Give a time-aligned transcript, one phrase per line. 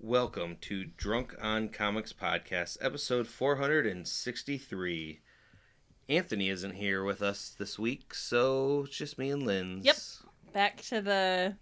[0.00, 5.20] Welcome to Drunk on Comics Podcast, episode 463.
[6.08, 9.86] Anthony isn't here with us this week, so it's just me and Lens.
[9.86, 9.96] Yep.
[10.52, 11.56] Back to the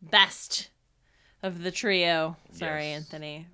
[0.00, 0.70] best
[1.42, 2.36] of the trio.
[2.52, 2.96] Sorry, Yes.
[3.02, 3.48] Anthony.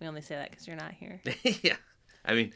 [0.00, 1.20] We only say that because you're not here.
[1.62, 1.76] yeah.
[2.24, 2.54] I mean,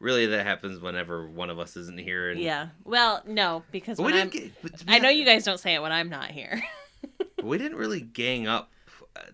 [0.00, 2.30] really, that happens whenever one of us isn't here.
[2.30, 2.68] And Yeah.
[2.84, 5.74] Well, no, because when I'm, get, but to be I know you guys don't say
[5.74, 6.60] it when I'm not here.
[7.40, 8.72] We didn't really gang up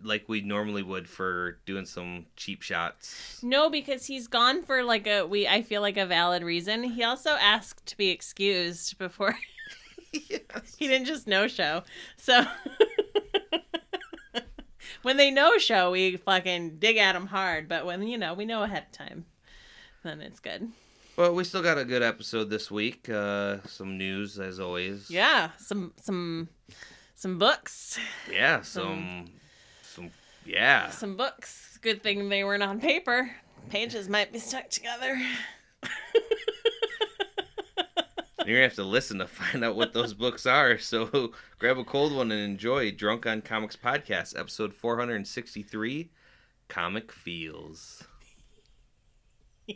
[0.02, 3.40] like we normally would for doing some cheap shots.
[3.42, 5.46] no, because he's gone for like a we.
[5.46, 6.82] I feel like a valid reason.
[6.82, 9.36] He also asked to be excused before
[10.12, 10.40] yes.
[10.78, 11.82] he didn't just no show.
[12.16, 12.44] So
[15.02, 17.68] when they no show, we fucking dig at him hard.
[17.68, 19.26] But when you know we know ahead of time,
[20.02, 20.68] then it's good.
[21.16, 23.08] Well, we still got a good episode this week.
[23.08, 25.08] Uh, some news, as always.
[25.10, 26.48] Yeah, some some
[27.14, 27.98] some books,
[28.30, 29.30] Yeah, some, some,
[30.44, 30.90] yeah.
[30.90, 31.78] some books.
[31.82, 33.30] Good thing they weren't on paper.
[33.70, 35.20] Pages might be stuck together.
[38.46, 40.76] You're gonna have to listen to find out what those books are.
[40.76, 46.10] So grab a cold one and enjoy Drunk on Comics podcast, episode 463,
[46.68, 48.04] Comic Feels.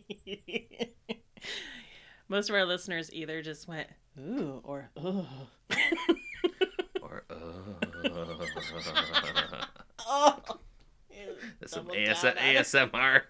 [2.28, 3.88] Most of our listeners either just went
[4.20, 5.24] ooh or ooh.
[7.00, 7.74] Or uh,
[10.10, 10.38] oh.
[11.60, 12.56] that's some Double AS- down on it.
[12.56, 13.22] ASMR.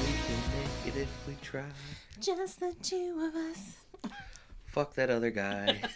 [0.00, 1.64] we can make it if we try.
[2.20, 3.73] Just the two of us.
[4.74, 5.80] Fuck that other guy.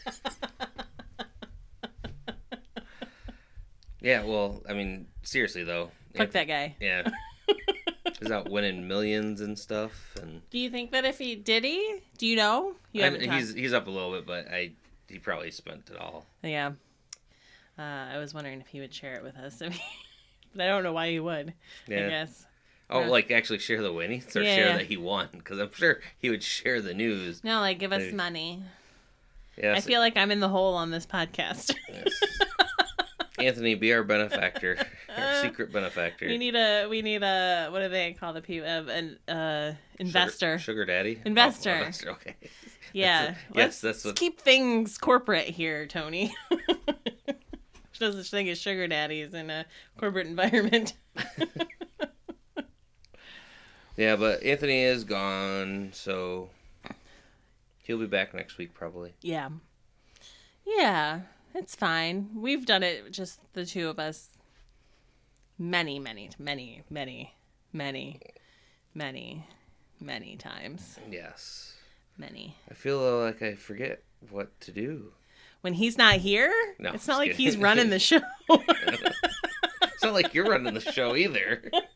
[4.01, 5.91] yeah, well, I mean, seriously though.
[6.17, 6.77] Fuck that guy.
[6.81, 7.09] Yeah.
[8.21, 12.01] He's out winning millions and stuff, and Do you think that if he did he?
[12.19, 12.75] Do you know?
[12.93, 14.73] You I haven't mean, talked- he's he's up a little bit, but I
[15.09, 16.27] he probably spent it all.
[16.43, 16.73] Yeah.
[17.79, 19.63] Uh, I was wondering if he would share it with us.
[19.63, 19.79] I mean,
[20.55, 21.51] but I don't know why he would.
[21.89, 22.09] I Yeah.
[22.09, 22.47] guess.
[22.91, 24.77] Oh, like actually share the winnings or Yeah, share yeah.
[24.79, 25.29] that he won?
[25.33, 27.45] Because I'm sure he would share the news.
[27.45, 28.17] No, like give us Maybe.
[28.17, 28.63] money.
[29.57, 29.75] Yeah.
[29.75, 31.75] I feel like I'm in the hole on this podcast.
[33.39, 34.77] Anthony, be our benefactor,
[35.17, 36.27] our Uh, secret benefactor.
[36.27, 39.75] we need a we need a what do they call the people uh, an uh
[40.01, 40.59] investor.
[40.59, 41.71] Sugar, sugar daddy, Investor.
[41.71, 42.11] Oh, investor.
[42.11, 42.35] Okay.
[42.93, 43.27] Yeah.
[43.27, 43.43] That's it.
[43.49, 46.35] Yes, Let's, that's what- keep things corporate here, Tony.
[47.99, 49.67] There's no such thing as sugar daddies in a
[49.99, 50.95] corporate environment.
[53.99, 56.51] Yeah, but Anthony is gone, so
[57.83, 59.13] he'll be back next week probably.
[59.23, 59.49] Yeah.
[60.65, 61.21] Yeah,
[61.55, 62.29] it's fine.
[62.35, 64.31] We've done it just the two of us
[65.59, 67.35] many, many, many, many,
[67.73, 68.21] many,
[68.95, 69.47] many,
[70.01, 70.99] many times.
[71.11, 71.75] Yes.
[72.17, 72.57] Many.
[72.71, 75.13] I feel like I forget what to do.
[75.63, 77.47] When he's not here, No, it's not like kidding.
[77.47, 78.21] he's running the show.
[78.49, 81.69] It's not like you're running the show either.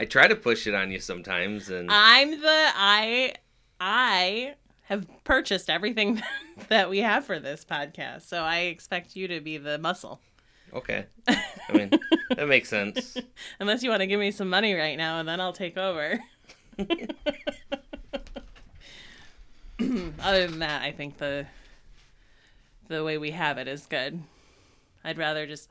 [0.00, 3.34] I try to push it on you sometimes, and I'm the I
[3.78, 6.22] I have purchased everything
[6.68, 10.22] that we have for this podcast, so I expect you to be the muscle.
[10.72, 11.04] okay.
[11.28, 11.90] I mean,
[12.34, 13.14] that makes sense.
[13.60, 16.18] Unless you want to give me some money right now, and then I'll take over.
[20.18, 21.44] Other than that, I think the
[22.88, 24.22] the way we have it is good.
[25.04, 25.68] I'd rather just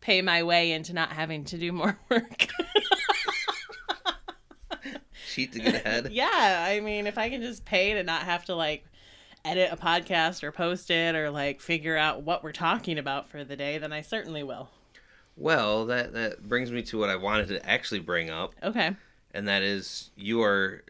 [0.00, 2.48] pay my way into not having to do more work.
[5.38, 6.10] Cheat to get ahead.
[6.12, 8.84] yeah, I mean, if I can just pay to not have to like
[9.44, 13.44] edit a podcast or post it or like figure out what we're talking about for
[13.44, 14.68] the day, then I certainly will.
[15.36, 18.96] Well, that that brings me to what I wanted to actually bring up, Okay.
[19.32, 20.82] and that is you are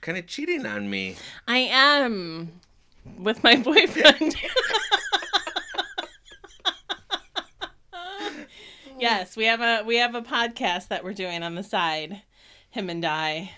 [0.00, 1.16] kind of cheating on me.
[1.46, 2.52] I am
[3.18, 4.34] with my boyfriend.
[8.98, 12.22] yes, we have a we have a podcast that we're doing on the side,
[12.70, 13.52] him and I.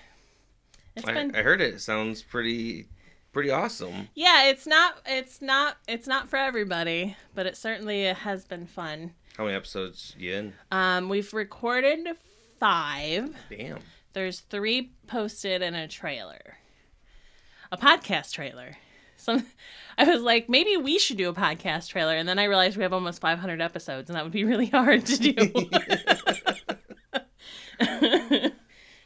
[0.96, 2.86] It's I, been I heard it sounds pretty
[3.32, 4.08] pretty awesome.
[4.14, 9.12] yeah, it's not it's not it's not for everybody, but it certainly has been fun.
[9.36, 10.52] How many episodes you in?
[10.70, 12.06] Um, we've recorded
[12.60, 13.34] five.
[13.50, 13.80] Damn.
[14.12, 16.58] There's three posted in a trailer,
[17.72, 18.76] a podcast trailer.
[19.16, 19.44] Some,
[19.98, 22.84] I was like, maybe we should do a podcast trailer, and then I realized we
[22.84, 25.70] have almost 500 episodes, and that would be really hard to do.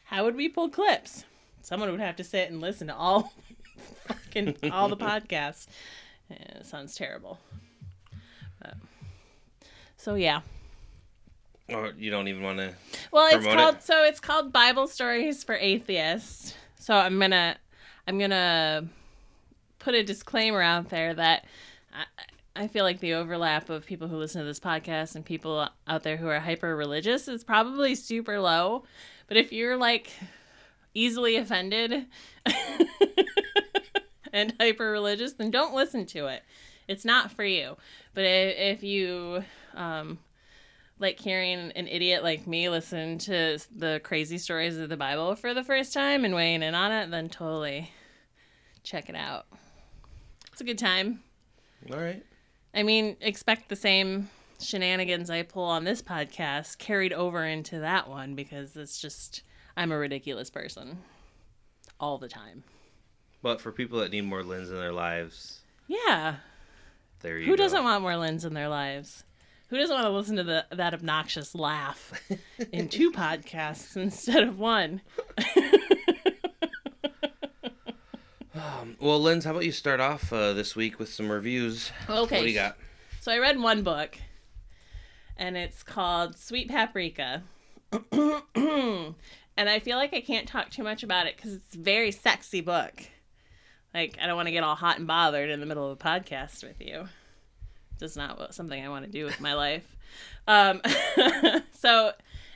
[0.04, 1.24] How would we pull clips?
[1.68, 3.30] Someone would have to sit and listen to all,
[4.06, 5.66] fucking all the podcasts.
[6.30, 7.38] it sounds terrible.
[8.58, 8.72] But,
[9.98, 10.40] so yeah.
[11.68, 12.72] Or you don't even want to.
[13.12, 13.82] Well, it's called it.
[13.82, 16.54] so it's called Bible Stories for Atheists.
[16.76, 17.58] So I'm gonna
[18.06, 18.86] I'm gonna
[19.78, 21.44] put a disclaimer out there that
[21.92, 25.68] I, I feel like the overlap of people who listen to this podcast and people
[25.86, 28.84] out there who are hyper religious is probably super low.
[29.26, 30.10] But if you're like
[30.98, 32.06] easily offended
[34.32, 36.42] and hyper religious, then don't listen to it.
[36.88, 37.76] It's not for you.
[38.14, 40.18] But if, if you um,
[40.98, 45.54] like hearing an idiot like me listen to the crazy stories of the Bible for
[45.54, 47.92] the first time and weighing in on it, then totally
[48.82, 49.46] check it out.
[50.52, 51.20] It's a good time.
[51.92, 52.24] All right.
[52.74, 54.28] I mean, expect the same
[54.60, 59.42] shenanigans I pull on this podcast carried over into that one because it's just,
[59.78, 60.98] I'm a ridiculous person
[62.00, 62.64] all the time.
[63.42, 66.36] But for people that need more Lens in their lives, Yeah.
[67.20, 67.52] there you go.
[67.52, 67.62] Who go.
[67.62, 69.22] doesn't want more Lens in their lives?
[69.68, 72.12] Who doesn't want to listen to the, that obnoxious laugh
[72.72, 75.00] in two podcasts instead of one?
[79.00, 81.92] Well, Lens, how about you start off uh, this week with some reviews?
[82.10, 82.36] Okay.
[82.38, 82.76] What do you got?
[83.20, 84.18] So I read one book,
[85.36, 87.42] and it's called Sweet Paprika.
[89.58, 92.12] and I feel like I can't talk too much about it because it's a very
[92.12, 93.02] sexy book.
[93.92, 96.02] Like I don't want to get all hot and bothered in the middle of a
[96.02, 97.08] podcast with you.
[97.98, 99.84] Just not something I want to do with my life.
[100.46, 100.80] Um,
[101.72, 102.12] so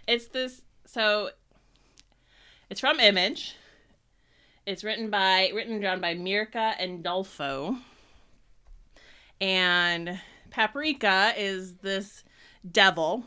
[0.06, 0.62] it's this.
[0.86, 1.30] So
[2.70, 3.56] it's from Image.
[4.64, 7.78] It's written by written drawn by Mirka Andolfo
[9.40, 10.20] and
[10.52, 12.22] Paprika is this
[12.70, 13.24] devil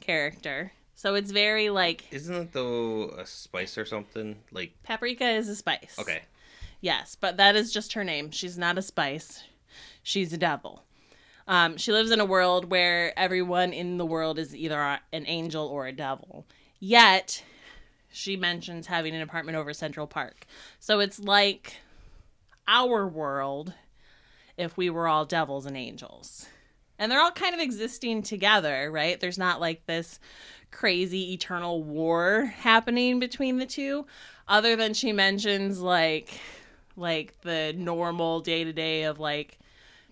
[0.00, 0.72] character.
[0.96, 4.38] So it's very like Isn't it though a spice or something?
[4.50, 5.94] Like paprika is a spice.
[6.00, 6.22] okay,
[6.80, 8.30] Yes, but that is just her name.
[8.30, 9.44] She's not a spice.
[10.02, 10.84] She's a devil.
[11.46, 15.66] Um, she lives in a world where everyone in the world is either an angel
[15.66, 16.46] or a devil.
[16.80, 17.44] Yet,
[18.10, 20.46] she mentions having an apartment over Central Park.
[20.80, 21.76] So it's like
[22.66, 23.74] our world
[24.56, 26.46] if we were all devils and angels.
[26.98, 29.20] And they're all kind of existing together, right?
[29.20, 30.18] There's not like this
[30.70, 34.06] crazy eternal war happening between the two
[34.48, 36.40] other than she mentions like
[36.96, 39.58] like the normal day to day of like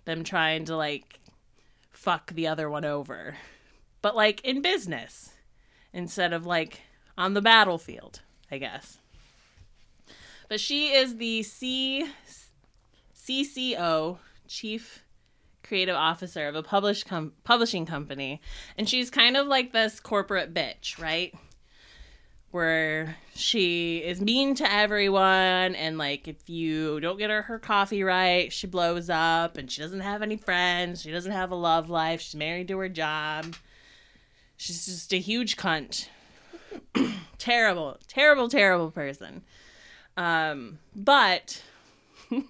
[0.05, 1.21] them trying to like
[1.91, 3.37] fuck the other one over.
[4.03, 5.31] But like in business
[5.93, 6.83] instead of like
[7.17, 8.99] on the battlefield, I guess.
[10.49, 12.07] But she is the C
[13.17, 15.04] CCO, Chief
[15.65, 18.41] Creative Officer of a published com- publishing company,
[18.79, 21.35] and she's kind of like this corporate bitch, right?
[22.51, 28.05] Where she is mean to everyone, and like if you don't get her her coffee
[28.05, 31.03] right, she blows up, and she doesn't have any friends.
[31.03, 32.21] She doesn't have a love life.
[32.21, 33.57] She's married to her job.
[34.57, 36.09] She's just a huge cunt.
[37.39, 39.43] terrible, terrible, terrible person.
[40.17, 41.63] Um, but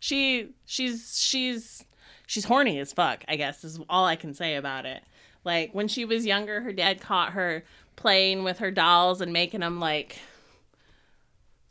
[0.00, 1.84] she she's she's
[2.26, 5.02] she's horny as fuck i guess is all i can say about it.
[5.44, 7.64] Like when she was younger her dad caught her
[7.96, 10.18] playing with her dolls and making them like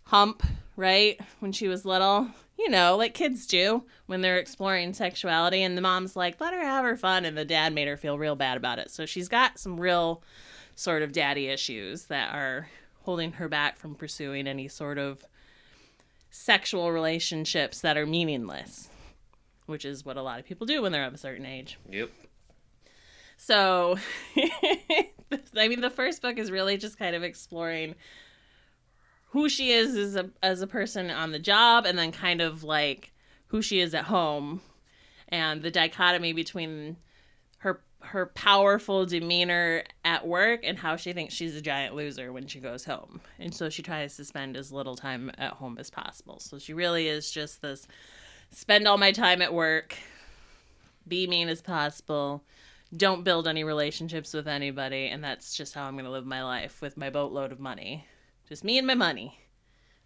[0.05, 0.43] hump
[0.75, 1.19] right?
[1.39, 2.27] When she was little.
[2.57, 6.63] You know like kids do when they're exploring sexuality and the mom's like let her
[6.63, 8.91] have her fun and the dad made her feel real bad about it.
[8.91, 10.21] So she's got some real
[10.75, 12.69] sort of daddy issues that are
[13.03, 15.25] holding her back from pursuing any sort of
[16.29, 18.89] sexual relationships that are meaningless,
[19.65, 21.77] which is what a lot of people do when they're of a certain age.
[21.89, 22.09] yep.
[23.35, 23.97] So,
[24.37, 27.95] I mean, the first book is really just kind of exploring
[29.31, 32.63] who she is as a as a person on the job, and then kind of
[32.63, 33.11] like
[33.47, 34.61] who she is at home,
[35.27, 36.97] and the dichotomy between
[37.57, 42.45] her her powerful demeanor at work and how she thinks she's a giant loser when
[42.47, 43.21] she goes home.
[43.39, 46.39] And so she tries to spend as little time at home as possible.
[46.39, 47.87] So she really is just this
[48.53, 49.95] spend all my time at work,
[51.07, 52.43] be mean as possible,
[52.95, 56.43] don't build any relationships with anybody, and that's just how I'm going to live my
[56.43, 58.05] life with my boatload of money.
[58.47, 59.39] Just me and my money.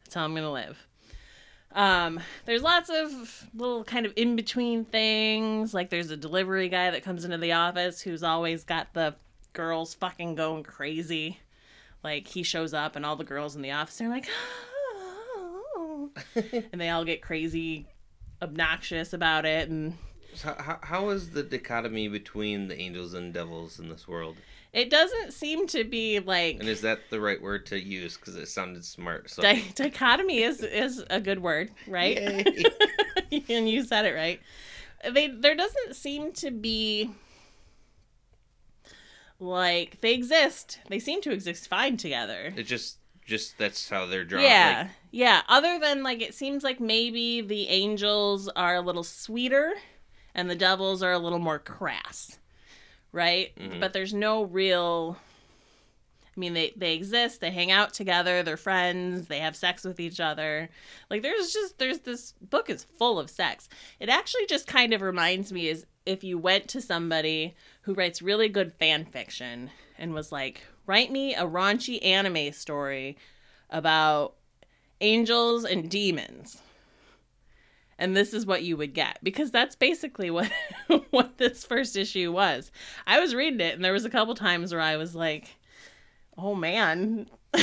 [0.03, 0.87] That's how I'm going to live.
[1.73, 5.73] Um, there's lots of little kind of in between things.
[5.73, 9.15] Like there's a delivery guy that comes into the office who's always got the
[9.53, 11.39] girls fucking going crazy.
[12.03, 14.29] Like he shows up and all the girls in the office are like,
[15.35, 17.87] "Oh," and they all get crazy,
[18.41, 19.69] obnoxious about it.
[19.69, 19.97] And
[20.35, 24.37] So how, how is the dichotomy between the angels and devils in this world?
[24.73, 28.17] it doesn't seem to be like And is that the right word to use?
[28.17, 29.29] Because it sounded smart.
[29.29, 32.17] So Di- dichotomy is is a good word, right?
[32.17, 34.39] And you said it right.
[35.09, 37.09] they there doesn't seem to be
[39.39, 40.79] like they exist.
[40.89, 42.53] They seem to exist fine together.
[42.55, 42.97] It just
[43.27, 44.41] just that's how they're drawn.
[44.41, 44.83] Yeah.
[44.83, 45.41] Like, yeah.
[45.47, 49.73] Other than like it seems like maybe the angels are a little sweeter
[50.33, 52.39] and the devils are a little more crass.
[53.11, 53.53] Right?
[53.57, 53.79] Mhm.
[53.79, 55.17] But there's no real
[56.35, 59.99] I mean they they exist, they hang out together, they're friends, they have sex with
[59.99, 60.69] each other.
[61.09, 63.67] Like there's just there's this book is full of sex.
[63.99, 68.21] It actually just kind of reminds me is if you went to somebody who writes
[68.21, 73.17] really good fan fiction and was like, write me a raunchy anime story
[73.69, 74.33] about
[75.01, 76.61] angels and demons.
[77.99, 80.51] And this is what you would get because that's basically what
[81.09, 82.71] what this first issue was.
[83.05, 85.57] I was reading it and there was a couple times where I was like,
[86.37, 87.27] "Oh man,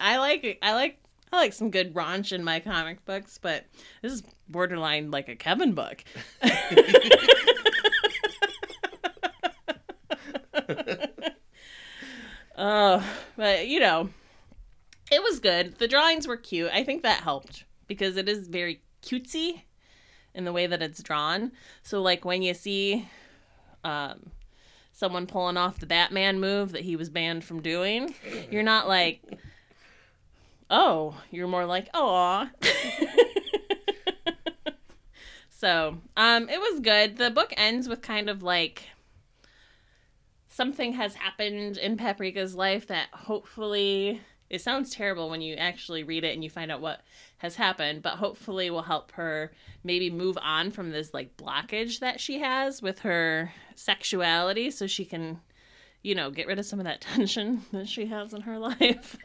[0.00, 0.98] I like I like
[1.32, 3.64] I like some good raunch in my comic books, but
[4.02, 6.04] this is borderline like a Kevin book."
[12.56, 13.04] Oh,
[13.36, 14.08] but you know,
[15.12, 15.78] it was good.
[15.78, 16.70] The drawings were cute.
[16.72, 19.62] I think that helped because it is very cutesy
[20.34, 21.52] in the way that it's drawn.
[21.82, 23.08] So like when you see
[23.84, 24.30] um
[24.92, 28.14] someone pulling off the Batman move that he was banned from doing,
[28.50, 29.22] you're not like
[30.70, 32.48] oh, you're more like oh.
[35.50, 37.18] so, um it was good.
[37.18, 38.84] The book ends with kind of like
[40.56, 46.24] something has happened in Paprika's life that hopefully it sounds terrible when you actually read
[46.24, 47.02] it and you find out what
[47.38, 49.52] has happened, but hopefully will help her
[49.84, 55.04] maybe move on from this like blockage that she has with her sexuality so she
[55.04, 55.40] can
[56.02, 59.16] you know, get rid of some of that tension that she has in her life.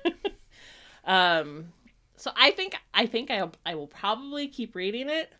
[1.05, 1.69] um
[2.17, 5.31] so I think I think I I will probably keep reading it,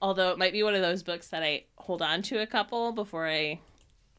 [0.00, 2.92] although it might be one of those books that I hold on to a couple
[2.92, 3.58] before I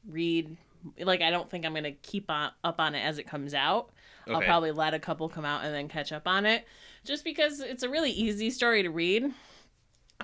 [0.05, 0.57] read
[0.99, 3.89] like I don't think I'm gonna keep on, up on it as it comes out.
[4.27, 6.65] I'll probably let a couple come out and then catch up on it,
[7.03, 9.33] just because it's a really easy story to read.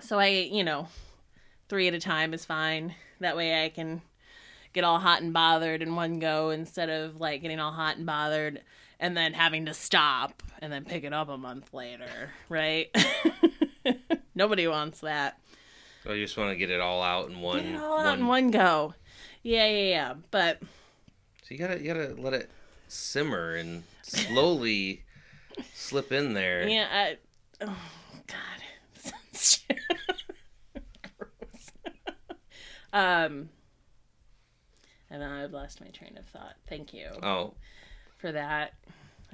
[0.01, 0.88] So I, you know,
[1.68, 2.96] three at a time is fine.
[3.20, 4.01] That way I can
[4.74, 8.06] get all hot and bothered in one go instead of like getting all hot and
[8.06, 8.62] bothered
[9.00, 12.96] and then having to stop and then pick it up a month later, right?
[14.36, 15.39] Nobody wants that.
[16.04, 17.63] So you just want to get it all out in one.
[17.63, 18.94] Get it all out in one go.
[19.43, 20.13] Yeah, yeah, yeah.
[20.31, 20.60] But
[21.43, 22.50] So you gotta you gotta let it
[22.88, 25.03] simmer and slowly
[25.74, 26.67] slip in there.
[26.67, 27.17] Yeah, I,
[27.62, 27.75] oh
[28.27, 29.13] god.
[31.17, 31.72] Gross.
[32.93, 33.50] um
[35.12, 36.55] and then I've lost my train of thought.
[36.67, 37.53] Thank you Oh,
[38.19, 38.74] for that.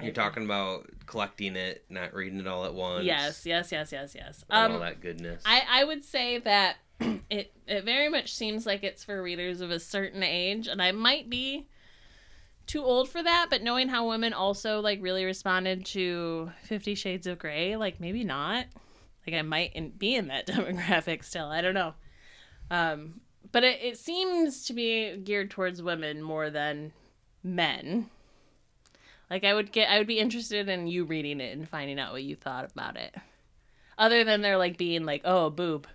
[0.01, 3.03] you're talking about collecting it, not reading it all at once.
[3.05, 4.45] Yes, yes, yes, yes, yes.
[4.49, 5.41] and all Um that goodness.
[5.45, 6.77] I I would say that
[7.29, 10.91] it it very much seems like it's for readers of a certain age and I
[10.91, 11.67] might be
[12.67, 17.27] too old for that, but knowing how women also like really responded to 50 shades
[17.27, 18.65] of gray, like maybe not.
[19.25, 21.47] Like I might in, be in that demographic still.
[21.47, 21.93] I don't know.
[22.71, 23.21] Um
[23.51, 26.91] but it, it seems to be geared towards women more than
[27.43, 28.09] men.
[29.29, 32.11] Like I would get I would be interested in you reading it and finding out
[32.11, 33.15] what you thought about it.
[33.97, 35.87] Other than they're like being like, "Oh, boob."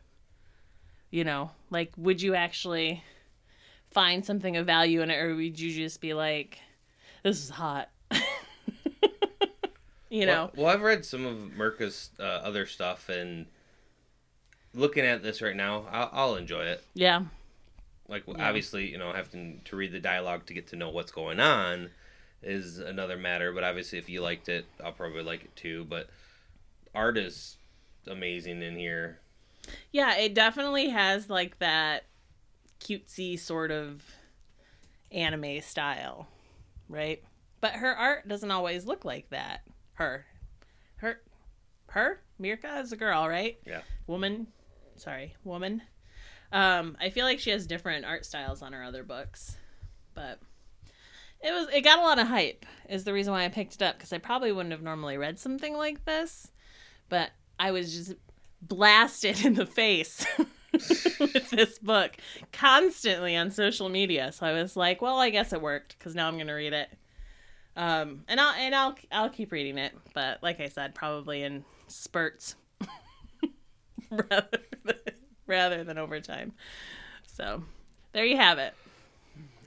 [1.11, 3.03] You know, like would you actually
[3.91, 6.59] find something of value in it or would you just be like,
[7.23, 7.89] "This is hot."
[10.11, 10.51] you know.
[10.55, 13.47] Well, well, I've read some of Mirka's uh, other stuff, and
[14.75, 16.85] looking at this right now, I'll, I'll enjoy it.
[16.95, 17.23] Yeah.
[18.09, 18.47] Like Yeah.
[18.47, 21.91] obviously, you know, having to read the dialogue to get to know what's going on
[22.43, 23.53] is another matter.
[23.53, 25.85] But obviously, if you liked it, I'll probably like it too.
[25.89, 26.09] But
[26.95, 27.57] art is
[28.07, 29.21] amazing in here.
[29.93, 32.05] Yeah, it definitely has like that
[32.81, 34.03] cutesy sort of
[35.13, 36.29] anime style,
[36.89, 37.23] right?
[37.61, 39.63] But her art doesn't always look like that.
[39.95, 40.25] Her,
[40.97, 41.21] her,
[41.89, 42.21] her.
[42.41, 43.59] Mirka is a girl, right?
[43.67, 43.83] Yeah.
[44.07, 44.47] Woman.
[44.97, 45.83] Sorry, woman.
[46.53, 49.57] Um, I feel like she has different art styles on her other books,
[50.15, 50.41] but
[51.43, 52.67] it was it got a lot of hype.
[52.89, 55.39] Is the reason why I picked it up because I probably wouldn't have normally read
[55.39, 56.51] something like this,
[57.09, 58.15] but I was just
[58.63, 60.25] blasted in the face
[60.73, 62.17] with this book
[62.53, 64.33] constantly on social media.
[64.33, 66.89] So I was like, well, I guess it worked because now I'm gonna read it.
[67.77, 71.65] Um, and I'll and I'll I'll keep reading it, but like I said, probably in
[71.87, 72.57] spurts
[74.11, 74.97] rather than,
[75.47, 76.53] rather than over time.
[77.27, 77.63] So
[78.13, 78.75] there you have it.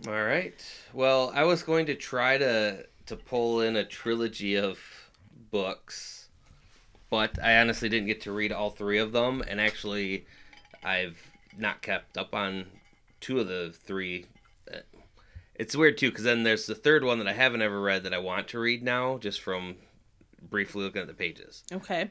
[0.06, 0.62] All right.
[0.92, 4.80] Well, I was going to try to to pull in a trilogy of
[5.52, 6.23] books,
[7.14, 9.44] but I honestly didn't get to read all three of them.
[9.48, 10.26] And actually,
[10.84, 11.16] I've
[11.56, 12.66] not kept up on
[13.22, 14.26] two of the three.
[15.54, 18.16] It's weird too, because then there's the third one that I haven't ever read that
[18.16, 19.76] I want to read now, just from
[20.50, 21.64] briefly looking at the pages.
[21.72, 22.10] Okay.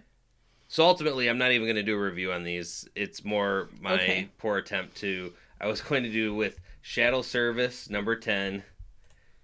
[0.69, 2.89] So ultimately, I'm not even going to do a review on these.
[2.95, 4.29] It's more my Okay.
[4.39, 5.33] poor attempt to.
[5.61, 8.63] I was going to do with Shadow Service number ten,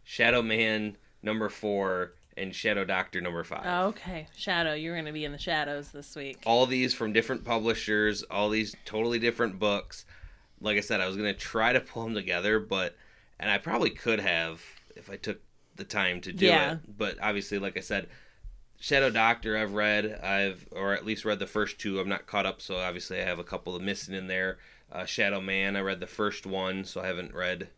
[0.05, 3.67] Shadow Man number four, and Shadow Doctor number five.
[3.95, 4.27] Okay.
[4.37, 6.39] Shadow, you're going to be in the shadows this week.
[6.47, 10.05] All these from different publishers, all these totally different books.
[10.61, 12.97] Like I said, I was going to try to pull them together, but
[13.39, 14.63] and I probably could have
[14.97, 15.41] if I took
[15.77, 16.73] the time to do Yeah.
[16.75, 16.99] it.
[16.99, 18.09] But obviously, like I said,
[18.81, 22.01] Shadow Doctor I've read, I've or at least read the first two.
[22.01, 24.59] I'm not caught up, so obviously I have a couple of missing in there.
[24.91, 27.69] Uh, Shadow Man, I read the first one, so I haven't read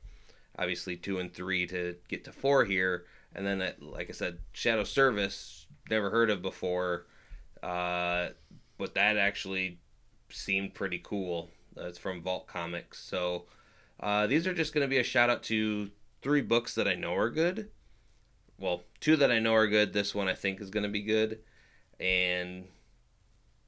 [0.59, 3.05] obviously two and three to get to four here.
[3.35, 7.07] And then, uh, like I said, Shadow Service, never heard of before,
[7.63, 8.29] uh,
[8.79, 9.79] but that actually
[10.29, 11.51] seemed pretty cool.
[11.79, 13.45] Uh, it's from Vault Comics, so
[14.01, 15.91] uh, these are just going to be a shout out to
[16.23, 17.71] three books that I know are good.
[18.59, 19.93] Well, two that I know are good.
[19.93, 21.39] This one I think is going to be good,
[21.99, 22.65] and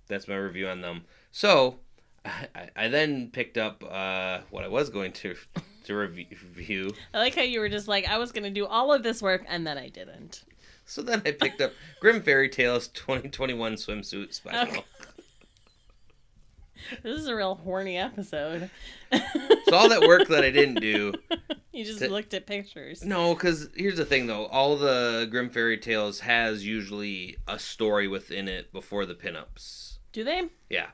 [0.09, 1.05] that's my review on them.
[1.31, 1.77] So,
[2.25, 5.37] I, I then picked up uh, what I was going to
[5.85, 6.91] to review.
[7.15, 9.21] I like how you were just like, I was going to do all of this
[9.23, 10.45] work, and then I didn't.
[10.85, 14.69] So then I picked up Grimm Fairy Tales 2021 swimsuit special.
[14.79, 14.85] Okay.
[17.05, 18.69] This is a real horny episode.
[19.69, 21.15] So all that work that I didn't do.
[21.73, 23.03] You just Th- looked at pictures.
[23.05, 24.45] No, because here's the thing though.
[24.47, 29.97] All the Grimm Fairy Tales has usually a story within it before the pinups.
[30.13, 30.43] Do they?
[30.69, 30.89] Yeah.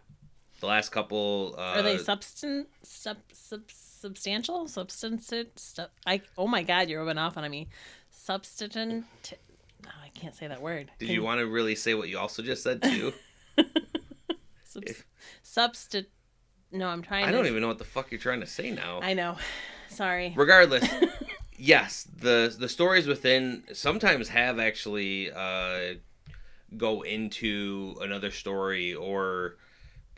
[0.60, 1.54] The last couple.
[1.56, 4.66] Uh, Are they substance sub, sub, substantial?
[4.66, 5.32] Substance?
[5.54, 7.68] Stu- I, oh my god, you're rubbing off on me.
[8.10, 9.04] Substant.
[9.86, 10.90] Oh, I can't say that word.
[10.98, 13.12] Did Can- you want to really say what you also just said too?
[14.64, 15.04] Subs-
[15.44, 16.06] substit.
[16.72, 17.24] No, I'm trying.
[17.24, 17.36] I to...
[17.36, 19.00] don't even know what the fuck you're trying to say now.
[19.00, 19.36] I know.
[19.88, 20.32] Sorry.
[20.36, 20.86] Regardless,
[21.56, 25.94] yes, the the stories within sometimes have actually uh,
[26.76, 29.56] go into another story or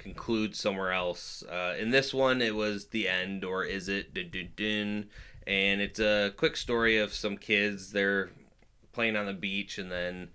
[0.00, 1.44] conclude somewhere else.
[1.44, 4.12] Uh, in this one, it was the end, or is it?
[4.12, 5.08] Dun, dun, dun.
[5.46, 7.92] And it's a quick story of some kids.
[7.92, 8.30] They're
[8.92, 10.30] playing on the beach, and then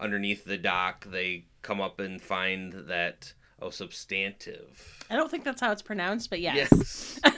[0.00, 5.04] underneath the dock, they come up and find that oh, substantive.
[5.10, 7.20] I don't think that's how it's pronounced, but yes.
[7.24, 7.34] Yes.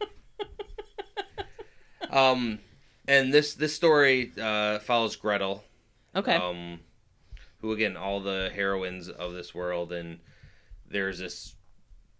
[2.10, 2.60] um,
[3.08, 5.64] and this this story uh, follows Gretel,
[6.14, 6.34] Okay.
[6.34, 6.80] um,
[7.60, 10.20] who again all the heroines of this world, and
[10.90, 11.54] there's this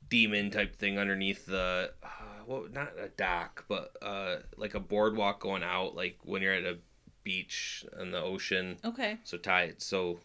[0.09, 2.09] demon type thing underneath the uh,
[2.46, 6.64] well, not a dock, but uh, like a boardwalk going out, like when you're at
[6.64, 6.78] a
[7.22, 8.78] beach in the ocean.
[8.85, 9.18] okay.
[9.24, 10.20] So tight, so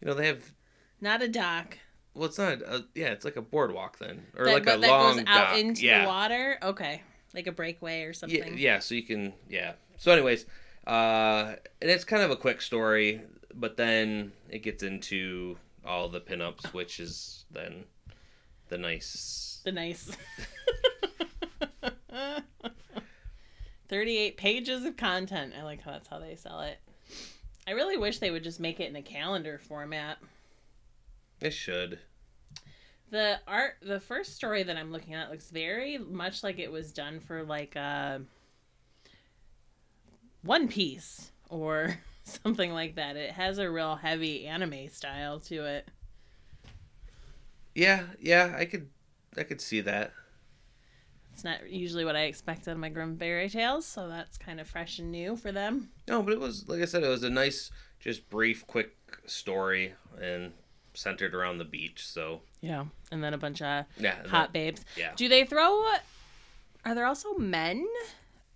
[0.00, 0.52] you know they have.
[1.00, 1.78] Not a dock.
[2.14, 2.62] Well, it's not.
[2.62, 5.24] A, yeah, it's like a boardwalk then, or That- like but a that long goes
[5.28, 5.58] out dock.
[5.58, 6.02] into yeah.
[6.02, 6.58] the water.
[6.62, 7.02] Okay.
[7.34, 8.58] Like a breakaway or something Yeah, something.
[8.62, 9.72] yeah, so you can yeah.
[9.98, 10.46] So anyways,
[10.86, 13.20] uh and it's kind of a quick story,
[13.54, 17.84] but then it gets into all the pinups, which is then
[18.68, 20.10] the nice The nice.
[23.88, 25.54] 38 pages of content.
[25.58, 26.78] I like how that's how they sell it.
[27.68, 30.18] I really wish they would just make it in a calendar format.
[31.40, 31.98] it should.
[33.10, 36.92] The art, the first story that I'm looking at looks very much like it was
[36.92, 38.18] done for like uh,
[40.42, 41.98] One Piece or
[42.44, 43.16] something like that.
[43.16, 45.88] It has a real heavy anime style to it.
[47.74, 48.88] Yeah, yeah, I could
[49.36, 50.12] I could see that.
[51.32, 54.58] It's not usually what I expect out of my Grimm Fairy Tales, so that's kind
[54.58, 55.90] of fresh and new for them.
[56.08, 59.92] No, but it was like I said, it was a nice, just brief, quick story
[60.20, 60.52] and
[60.94, 62.06] centered around the beach.
[62.08, 64.84] So Yeah, and then a bunch of yeah, hot babes.
[64.96, 65.12] yeah.
[65.14, 65.84] Do they throw?
[66.86, 67.86] Are there also men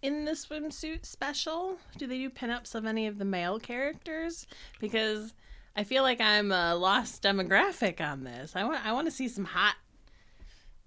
[0.03, 1.79] in the swimsuit special?
[1.99, 4.47] Do they do pinups of any of the male characters?
[4.81, 5.35] Because
[5.77, 8.57] I feel like I'm a lost demographic on this.
[8.57, 9.77] I want I want to see some hot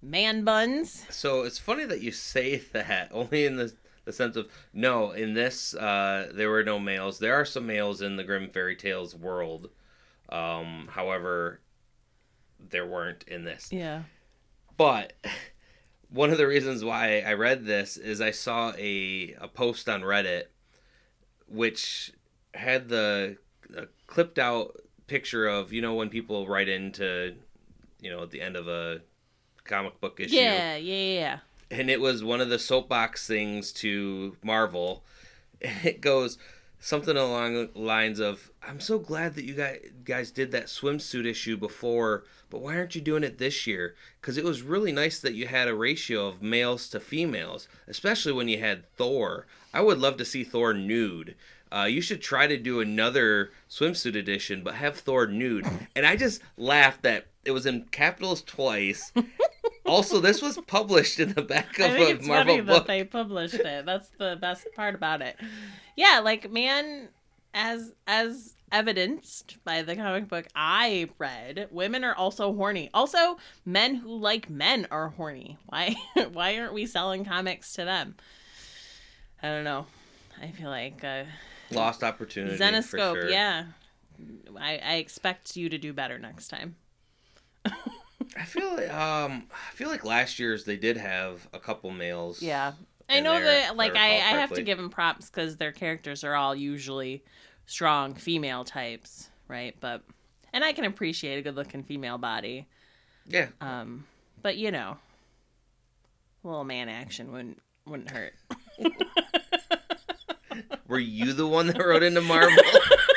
[0.02, 1.06] man buns.
[1.10, 3.73] So it's funny that you say that, only in the
[4.06, 7.19] the sense of no, in this uh, there were no males.
[7.19, 9.69] There are some males in the Grimm fairy tales world.
[10.30, 11.62] Um, however,
[12.60, 13.69] there weren't in this.
[13.71, 14.04] Yeah.
[14.78, 15.13] But
[16.13, 20.02] one of the reasons why I read this is I saw a a post on
[20.02, 20.43] Reddit
[21.47, 22.12] which
[22.54, 23.38] had the
[23.76, 27.36] a clipped out picture of you know when people write into
[27.99, 29.02] you know at the end of a
[29.63, 31.39] comic book issue Yeah, yeah, yeah.
[31.71, 35.04] and it was one of the soapbox things to Marvel.
[35.62, 36.38] And it goes,
[36.84, 39.56] something along the lines of, "I'm so glad that you
[40.04, 43.96] guys did that swimsuit issue before, but why aren't you doing it this year?
[44.19, 48.34] Because it was really nice that you had a ratio of males to females, especially
[48.34, 49.48] when you had Thor.
[49.74, 51.36] I would love to see Thor nude."
[51.72, 55.65] Uh, you should try to do another swimsuit edition, but have Thor nude.
[55.96, 59.12] And I just laughed that it was in capitals twice.
[59.94, 62.76] Also, this was published in the back of I think a it's Marvel funny book.
[62.78, 63.86] that they published it.
[63.86, 65.40] That's the best part about it.
[65.96, 67.10] Yeah, like man,
[67.54, 72.90] as as evidenced by the comic book I read, women are also horny.
[72.92, 75.58] Also, men who like men are horny.
[75.68, 75.96] Why
[76.34, 78.16] why aren't we selling comics to them?
[79.44, 79.86] I don't know.
[80.42, 81.26] I feel like uh,
[81.70, 82.58] Lost opportunity.
[82.58, 83.14] for Zenescope.
[83.14, 83.30] sure.
[83.30, 83.66] Yeah,
[84.60, 86.78] I, I expect you to do better next time.
[88.38, 92.42] I feel like, um, I feel like last year's they did have a couple males.
[92.42, 92.74] Yeah.
[93.10, 95.72] I know there, that, like, I I, I have to give them props because their
[95.72, 97.24] characters are all usually
[97.66, 99.76] strong female types, right?
[99.80, 100.04] But,
[100.54, 102.68] and I can appreciate a good looking female body.
[103.28, 103.48] Yeah.
[103.62, 104.06] Um,
[104.42, 104.98] but, you know,
[106.44, 108.34] a little man action wouldn't, wouldn't hurt.
[110.88, 112.64] Were you the one that wrote into Marvel?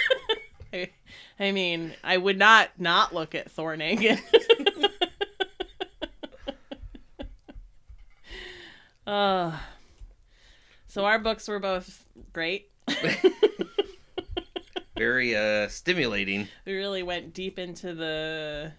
[0.72, 0.90] I,
[1.38, 4.18] I mean, I would not not look at Thor naked.
[9.06, 9.56] uh,
[10.88, 12.70] so our books were both great.
[14.96, 16.48] Very uh stimulating.
[16.64, 18.72] we really went deep into the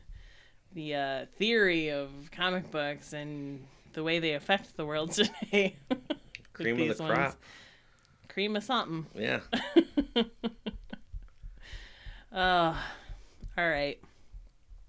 [0.74, 3.63] the uh, theory of comic books and
[3.94, 5.76] the way they affect the world today.
[6.54, 7.16] Cream of the ones.
[7.16, 7.36] crop.
[8.30, 9.06] Cream of something.
[9.16, 9.40] Yeah.
[12.32, 12.76] Uh,
[13.58, 14.00] all right.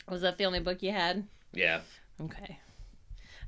[0.09, 1.25] Was that the only book you had?
[1.55, 1.81] Yeah.
[2.21, 2.59] Okay.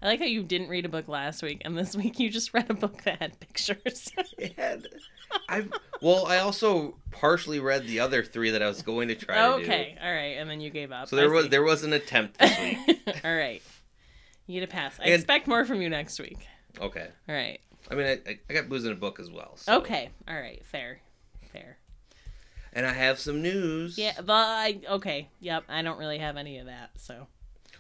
[0.03, 2.55] I like how you didn't read a book last week, and this week you just
[2.55, 4.11] read a book that had pictures.
[4.39, 4.87] It had.
[5.49, 5.65] I
[6.01, 9.59] well, I also partially read the other three that I was going to try to
[9.59, 9.63] do.
[9.65, 11.09] okay, all right, and then you gave up.
[11.09, 11.49] So there I was see.
[11.51, 12.99] there was an attempt this week.
[13.25, 13.63] all right.
[14.47, 14.99] You get a pass.
[14.99, 16.39] I And- expect more from you next week.
[16.81, 17.07] Okay.
[17.29, 17.61] All right.
[17.91, 19.57] I mean, I, I got booze in a book as well.
[19.57, 19.77] So.
[19.79, 20.11] Okay.
[20.27, 20.65] All right.
[20.67, 21.01] Fair.
[21.53, 21.79] Fair.
[22.73, 23.97] And I have some news.
[23.99, 24.15] Yeah.
[24.21, 25.29] But I okay.
[25.41, 25.65] Yep.
[25.69, 26.91] I don't really have any of that.
[26.97, 27.29] So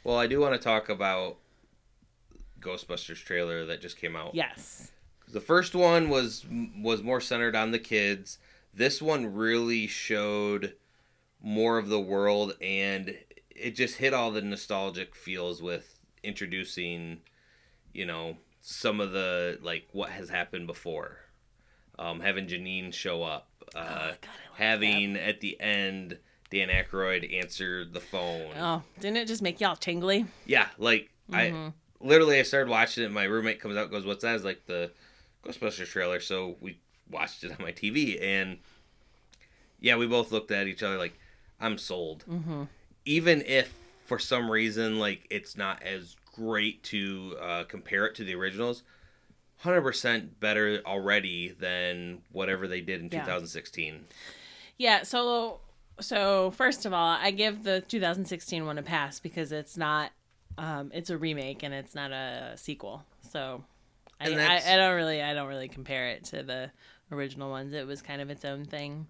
[0.04, 1.38] Well, I do want to talk about
[2.60, 4.34] Ghostbusters trailer that just came out.
[4.34, 4.90] yes.
[5.32, 6.44] The first one was
[6.82, 8.38] was more centered on the kids.
[8.74, 10.74] This one really showed
[11.40, 13.16] more of the world and
[13.50, 17.18] it just hit all the nostalgic feels with introducing,
[17.92, 21.18] you know, some of the like what has happened before.
[21.98, 26.18] Um, having Janine show up, uh, Oh, God, I having at the end
[26.50, 28.52] Dan Aykroyd answer the phone.
[28.58, 30.26] Oh, didn't it just make y'all tingly?
[30.44, 31.72] Yeah, like I Mhm.
[32.00, 33.10] Literally I started watching it.
[33.10, 34.90] My roommate comes out, and goes, "What's that?" Is like the
[35.44, 36.20] Ghostbusters trailer.
[36.20, 36.78] So we
[37.10, 38.58] watched it on my TV, and
[39.80, 41.18] yeah, we both looked at each other like,
[41.60, 42.64] "I'm sold." Mm-hmm.
[43.04, 43.72] Even if
[44.04, 48.82] for some reason like it's not as great to uh, compare it to the originals,
[49.58, 53.20] hundred percent better already than whatever they did in Yeah.
[53.24, 54.04] 2016.
[54.78, 55.60] Yeah, so
[56.00, 60.12] so first of all, I give the 2016 one a pass because it's not
[60.58, 63.04] um it's a remake and it's not a sequel.
[63.30, 63.64] So
[64.20, 66.70] I, I, I don't really I don't really compare it to the
[67.12, 67.72] original ones.
[67.72, 69.06] It was kind of its own thing.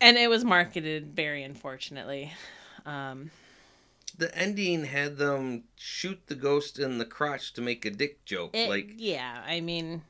[0.00, 2.32] And it was marketed very unfortunately.
[2.84, 3.30] Um
[4.18, 8.50] The ending had them shoot the ghost in the crotch to make a dick joke.
[8.54, 10.02] it, like yeah, I mean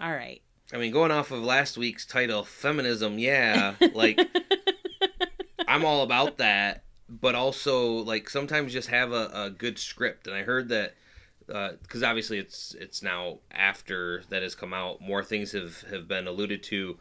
[0.00, 0.40] all right.
[0.72, 4.20] I mean, going off of last week's title, feminism, yeah, like
[5.68, 10.26] I'm all about that, but also like sometimes just have a, a good script.
[10.26, 10.94] And I heard that
[11.52, 16.06] uh, because obviously it's it's now after that has come out, more things have have
[16.06, 16.98] been alluded to.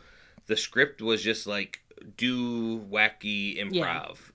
[0.48, 1.82] The script was just like
[2.18, 3.72] do wacky improv,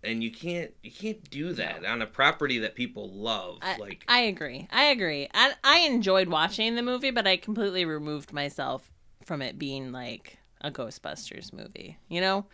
[0.02, 0.10] Yeah.
[0.10, 3.58] and you can't you can't do that on a property that people love.
[3.62, 4.68] I, like I agree.
[4.70, 5.28] I agree.
[5.34, 8.90] I I enjoyed watching the movie, but I completely removed myself
[9.24, 11.98] from it being like a Ghostbusters movie.
[12.08, 12.46] You know,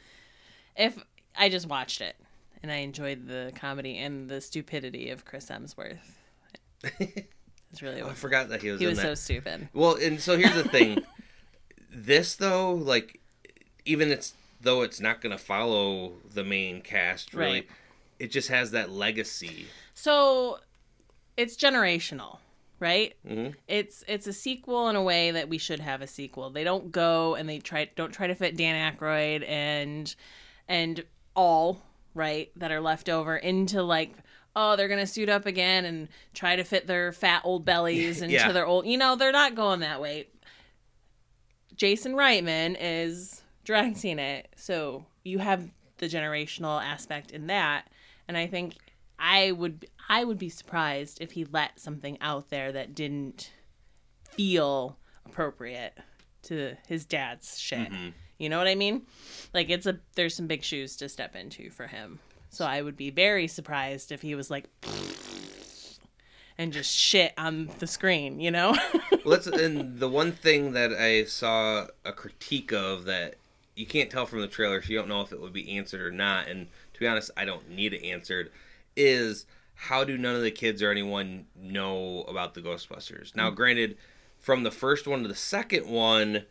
[0.77, 0.97] if
[1.37, 2.17] I just watched it
[2.63, 5.99] and I enjoyed the comedy and the stupidity of Chris Hemsworth,
[6.99, 9.05] it's really I forgot that he was he in was that.
[9.05, 9.69] so stupid.
[9.73, 11.03] Well, and so here's the thing.
[11.93, 13.21] this though, like
[13.85, 17.69] even it's though it's not going to follow the main cast really, Right.
[18.19, 19.67] it just has that legacy.
[19.95, 20.59] So
[21.37, 22.39] it's generational,
[22.79, 23.15] right?
[23.27, 26.51] hmm it's it's a sequel in a way that we should have a sequel.
[26.51, 30.15] They don't go and they try don't try to fit Dan Aykroyd and
[30.69, 31.81] and all
[32.15, 34.13] right that are left over into like
[34.57, 38.35] oh they're gonna suit up again and try to fit their fat old bellies into
[38.35, 38.51] Yeah.
[38.53, 40.27] their old you know they're not going that way.
[41.77, 47.89] Jason Reitman is directing it, so you have the generational aspect in that,
[48.29, 48.75] and I think
[49.19, 53.51] I would I would be surprised if he let something out there that didn't
[54.29, 55.95] feel appropriate
[56.43, 57.91] to his dad's shit.
[57.91, 58.09] Mm-hmm.
[58.41, 59.03] You know what I mean?
[59.53, 62.19] Like it's a there's some big shoes to step into for him.
[62.49, 64.65] So I would be very surprised if he was like
[66.59, 68.77] and just shit on the screen, you know?
[69.25, 73.37] well, that's and the one thing that I saw a critique of that
[73.77, 76.01] you can't tell from the trailer, so you don't know if it would be answered
[76.01, 76.49] or not.
[76.49, 78.51] And to be honest, I don't need it answered.
[78.97, 83.35] Is how do none of the kids or anyone know about the Ghostbusters?
[83.37, 83.55] Now, mm.
[83.55, 83.97] granted,
[84.39, 86.45] from the first one to the second one,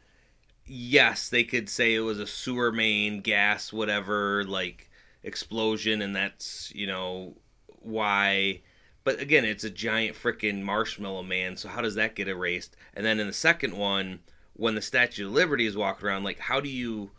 [0.69, 4.89] yes, they could say it was a sewer main, gas, whatever, like
[5.23, 8.61] explosion, and that's you know why.
[9.03, 11.57] But again, it's a giant freaking marshmallow man.
[11.57, 12.75] So how does that get erased?
[12.93, 14.19] And then in the second one,
[14.53, 17.11] when the Statue of Liberty is walking around, like how do you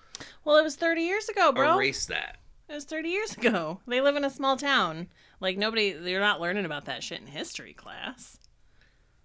[0.44, 1.76] well, it was 30 years ago, bro.
[1.76, 2.36] erase that?
[2.68, 3.80] It was 30 years ago.
[3.86, 5.08] They live in a small town.
[5.40, 8.38] Like nobody they're not learning about that shit in history class.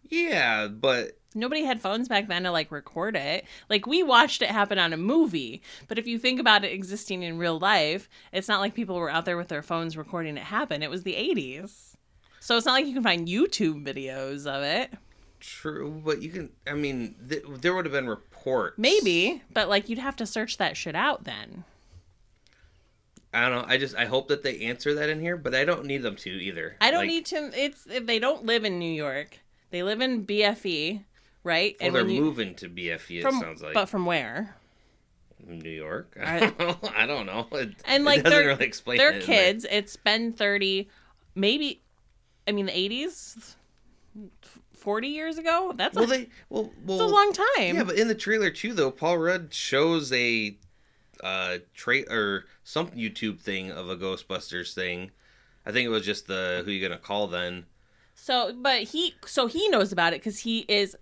[0.10, 3.46] Yeah, but Nobody had phones back then to like record it.
[3.70, 7.22] Like we watched it happen on a movie, but if you think about it existing
[7.24, 10.44] in real life, it's not like people were out there with their phones recording it
[10.44, 10.82] happen.
[10.82, 11.96] It was the 80s.
[12.40, 14.92] So it's not like you can find YouTube videos of it.
[15.40, 16.02] true.
[16.06, 16.50] But you can.
[16.68, 18.78] I mean, th- there would have been reports.
[18.78, 21.64] Maybe, but like you'd have to search that shit out then.
[23.34, 23.66] I don't know.
[23.68, 26.16] I just I hope that they answer that in here, but I don't need them
[26.18, 26.78] to either.
[26.80, 29.40] I don't Like, need to it's if they don't live in New York.
[29.72, 31.04] They live in BFE,
[31.46, 31.78] right?
[31.80, 33.20] Well, they're you- moving to BFE.
[33.26, 34.56] It sounds like but from where?
[35.48, 36.18] New York.
[36.22, 36.78] I- don't know.
[36.96, 37.48] I don't know.
[37.54, 38.98] It, And it like doesn't they're really explain.
[38.98, 39.66] they're it kids.
[39.70, 40.90] It's been 30
[41.36, 41.82] maybe
[42.48, 43.56] I mean the 80s
[44.74, 45.74] 40 years ago.
[45.76, 47.76] That's Well, a, they well well a long time.
[47.76, 50.58] Yeah, but in the trailer too, though, Paul Rudd shows a
[51.24, 55.12] uh tra or some YouTube thing of a Ghostbusters thing.
[55.66, 57.66] I think it was just the who you gonna call then.
[58.14, 60.96] So, but he, so he knows about it because he is,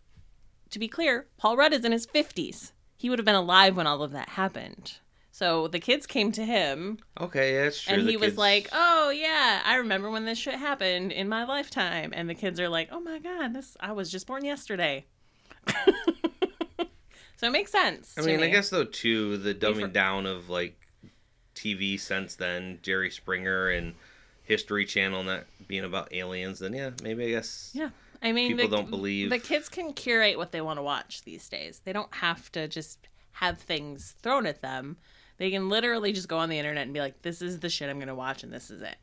[0.74, 2.74] to be clear, Paul Rudd is in his fifties.
[2.98, 4.98] He would have been alive when all of that happened.
[5.32, 7.96] So the kids came to him, Okay, yeah, that's true.
[7.96, 11.44] and the he was like, "Oh yeah, I remember when this shit happened in my
[11.46, 15.06] lifetime." And the kids are like, "Oh my god, this I was just born yesterday."
[17.38, 18.14] so it makes sense.
[18.18, 20.80] I mean, I guess though too the dumbing for- down of like
[21.56, 23.96] TV since then, Jerry Springer and
[24.44, 26.60] History Channel not being about aliens.
[26.60, 27.72] Then yeah, maybe I guess.
[27.74, 27.90] Yeah.
[28.24, 31.24] I mean, People the, don't believe- the kids can curate what they want to watch
[31.24, 31.82] these days.
[31.84, 34.98] They don't have to just have things thrown at them.
[35.38, 37.90] They can literally just go on the internet and be like, "This is the shit
[37.90, 38.96] I'm going to watch, and this is it."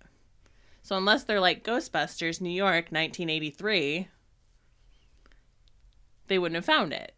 [0.83, 4.09] So unless they're like Ghostbusters, New York, 1983,
[6.29, 7.15] they wouldn't have found it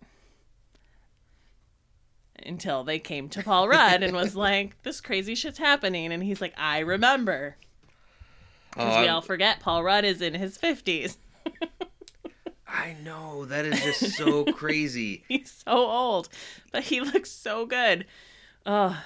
[2.45, 6.41] until they came to Paul Rudd and was like, "This crazy shit's happening," and he's
[6.41, 7.57] like, "I remember."
[8.73, 11.17] Because Oh, we all forget Paul Rudd is in his 50s.
[12.73, 15.25] I know that is just so crazy.
[15.29, 16.29] He's so old,
[16.73, 18.07] but he looks so good.
[18.65, 18.99] Oh,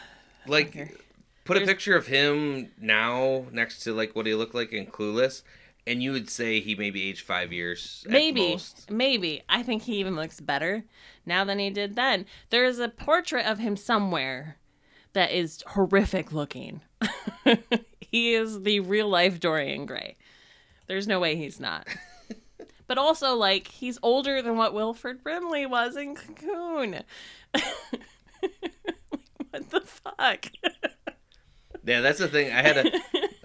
[0.46, 0.96] Like,
[1.44, 5.42] put a picture of him now next to like what he looked like in Clueless,
[5.86, 8.04] and you would say he maybe aged five years.
[8.06, 8.56] at maybe,
[8.88, 9.42] maybe.
[9.48, 10.84] I think he even looks better
[11.24, 12.26] now than he did then.
[12.50, 14.58] There is a portrait of him somewhere
[15.12, 16.82] that is horrific looking.
[18.00, 20.16] he is the real life Dorian Gray.
[20.86, 21.88] There's no way he's not.
[22.86, 27.02] but also, like, he's older than what Wilford Brimley was in Cocoon.
[29.50, 30.46] what the fuck?
[31.86, 32.50] Yeah, that's the thing.
[32.50, 32.90] I had a,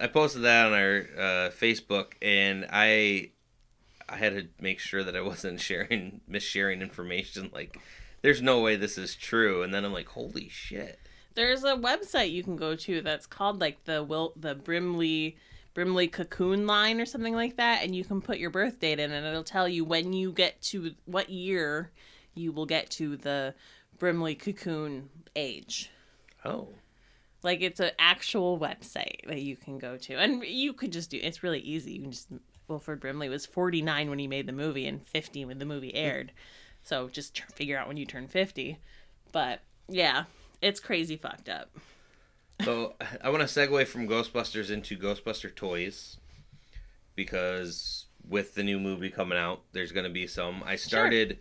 [0.00, 3.30] I posted that on our uh, Facebook, and I,
[4.08, 7.52] I had to make sure that I wasn't sharing, missharing information.
[7.54, 7.78] Like,
[8.22, 9.62] there's no way this is true.
[9.62, 10.98] And then I'm like, holy shit.
[11.34, 15.36] There's a website you can go to that's called like the Will the Brimley
[15.74, 19.10] Brimley Cocoon line or something like that, and you can put your birth date in,
[19.10, 21.90] and it'll tell you when you get to what year
[22.34, 23.54] you will get to the
[23.98, 25.90] Brimley Cocoon age.
[26.44, 26.68] Oh,
[27.42, 31.18] Like it's an actual website that you can go to, and you could just do.
[31.22, 31.92] It's really easy.
[31.92, 32.28] You can just
[32.68, 36.32] Wilford Brimley was 49 when he made the movie and 50 when the movie aired,
[36.82, 38.78] so just figure out when you turn 50.
[39.32, 40.24] But yeah,
[40.60, 41.70] it's crazy fucked up.
[42.64, 46.18] So I want to segue from Ghostbusters into Ghostbuster toys
[47.16, 50.62] because with the new movie coming out, there's going to be some.
[50.64, 51.38] I started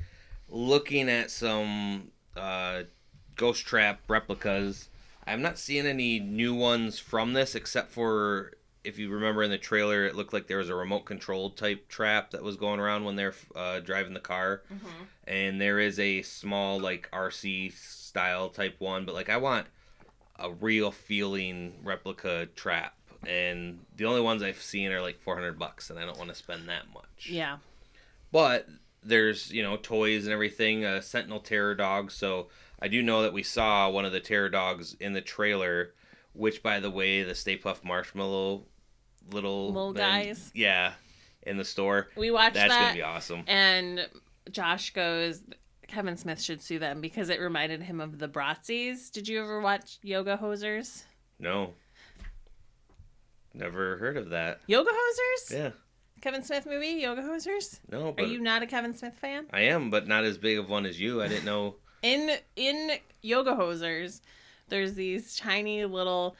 [0.50, 2.84] looking at some uh,
[3.36, 4.90] Ghost Trap replicas.
[5.28, 9.60] I'm not seeing any new ones from this except for if you remember in the
[9.60, 13.04] trailer, it looked like there was a remote control type trap that was going around
[13.06, 15.04] when they're uh, driving the car, Mm-hmm.
[15.28, 19.68] and there is a small like RC style type one, but like I want
[20.42, 22.96] a real feeling replica trap,
[23.28, 26.30] and the only ones I've seen are like four hundred bucks, and I don't want
[26.30, 27.28] to spend that much.
[27.30, 27.58] Yeah.
[28.32, 28.68] But
[29.04, 30.86] there's you know toys and everything.
[30.86, 32.12] A Sentinel Terror dog.
[32.12, 32.48] So
[32.82, 35.94] I do know that we saw one of the Terror dogs in the trailer.
[36.34, 38.64] Which, by the way, the Stay Puft Marshmallow
[39.32, 40.50] little Little guys.
[40.56, 40.94] yeah,
[41.44, 42.08] in the store.
[42.16, 42.80] We watched That's that.
[42.82, 43.44] gonna be awesome.
[43.48, 44.08] And
[44.50, 45.42] Josh goes,
[45.92, 49.12] Kevin Smith should sue them because it reminded him of the Bratzis.
[49.12, 51.04] Did you ever watch Yoga Hosers?
[51.38, 51.74] No,
[53.54, 54.62] never heard of that.
[54.68, 55.54] Yoga Hosers?
[55.54, 55.70] Yeah,
[56.22, 57.80] Kevin Smith movie, Yoga Hosers?
[57.92, 59.48] no, Are you not a Kevin Smith fan?
[59.52, 61.22] I am, but not as big of one as you.
[61.22, 61.76] I didn't know.
[62.02, 64.22] In in Yoga Hosers,
[64.70, 66.36] there's these tiny little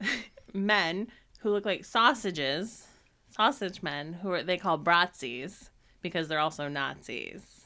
[0.52, 1.08] men
[1.40, 2.86] who look like sausages,
[3.30, 5.70] sausage men who are, they call Bratzis
[6.02, 7.57] because they're also Nazis.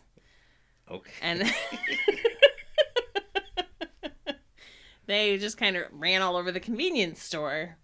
[0.93, 1.11] Okay.
[1.23, 1.43] and
[5.07, 7.77] they just kind of ran all over the convenience store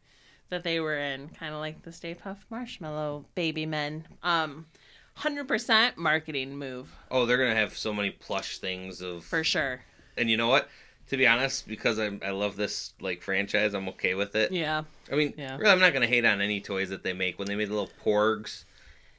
[0.50, 4.06] that they were in, kind of like the Stay Puft Marshmallow baby men.
[4.22, 4.66] Um,
[5.14, 9.80] hundred percent marketing move Oh, they're gonna have so many plush things of for sure.
[10.16, 10.68] and you know what?
[11.08, 14.52] To be honest, because I I love this like franchise, I'm okay with it.
[14.52, 15.56] Yeah, I mean, Yeah.
[15.56, 17.38] really, I'm not gonna hate on any toys that they make.
[17.38, 18.64] When they made the little porgs,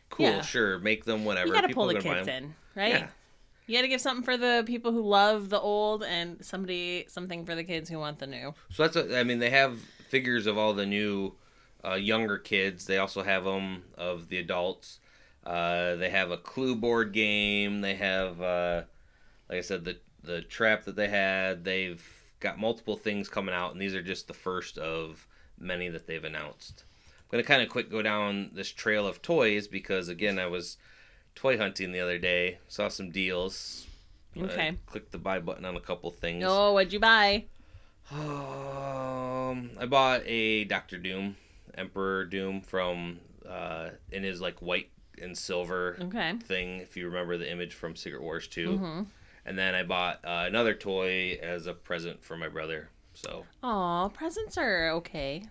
[0.10, 0.42] cool, Yeah.
[0.42, 1.48] sure, make them whatever.
[1.48, 2.90] you got to People pull the kids in, right?
[2.92, 3.08] Yeah.
[3.70, 7.46] You got to give something for the people who love the old, and somebody something
[7.46, 8.56] for the kids who want the new.
[8.72, 9.38] So that's what, I mean.
[9.38, 9.80] They have
[10.10, 11.36] figures of all the new
[11.86, 12.88] uh, younger kids.
[12.88, 15.00] They also have them of the adults.
[15.46, 17.82] Uh, they have a Clue board game.
[17.82, 18.82] They have, uh,
[19.48, 21.64] like I said, the the trap that they had.
[21.64, 22.04] They've
[22.40, 25.28] got multiple things coming out, and these are just the first of
[25.60, 26.86] many that they've announced.
[27.20, 30.78] I'm gonna kind of quick go down this trail of toys because again, I was
[31.40, 33.88] toy hunting the other day, saw some deals.
[34.38, 34.78] uh, Okay.
[34.86, 36.44] clicked the buy button on a couple things.
[36.48, 37.46] Oh, what'd you buy?
[38.12, 41.36] Um, I bought a Doctor Doom,
[41.76, 46.34] Emperor Doom from uh in his like white and silver Okay.
[46.44, 46.80] thing.
[46.82, 49.06] If you remember the image from Secret Wars 2 Mhm.
[49.46, 52.90] and then I bought uh, another toy as a present for my brother.
[53.14, 55.44] So Aw, presents are okay.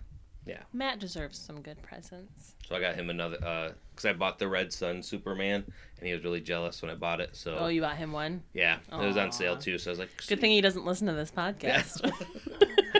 [0.45, 0.63] Yeah.
[0.73, 2.55] Matt deserves some good presents.
[2.67, 5.63] so I got him another uh because I bought the Red Son Superman
[5.99, 7.35] and he was really jealous when I bought it.
[7.35, 8.41] So Oh, you got him one?
[8.53, 9.77] yeah, it was on sale too.
[9.77, 11.51] So I was like, Good thing he doesn't listen to this Yeah.
[11.53, 12.11] podcast.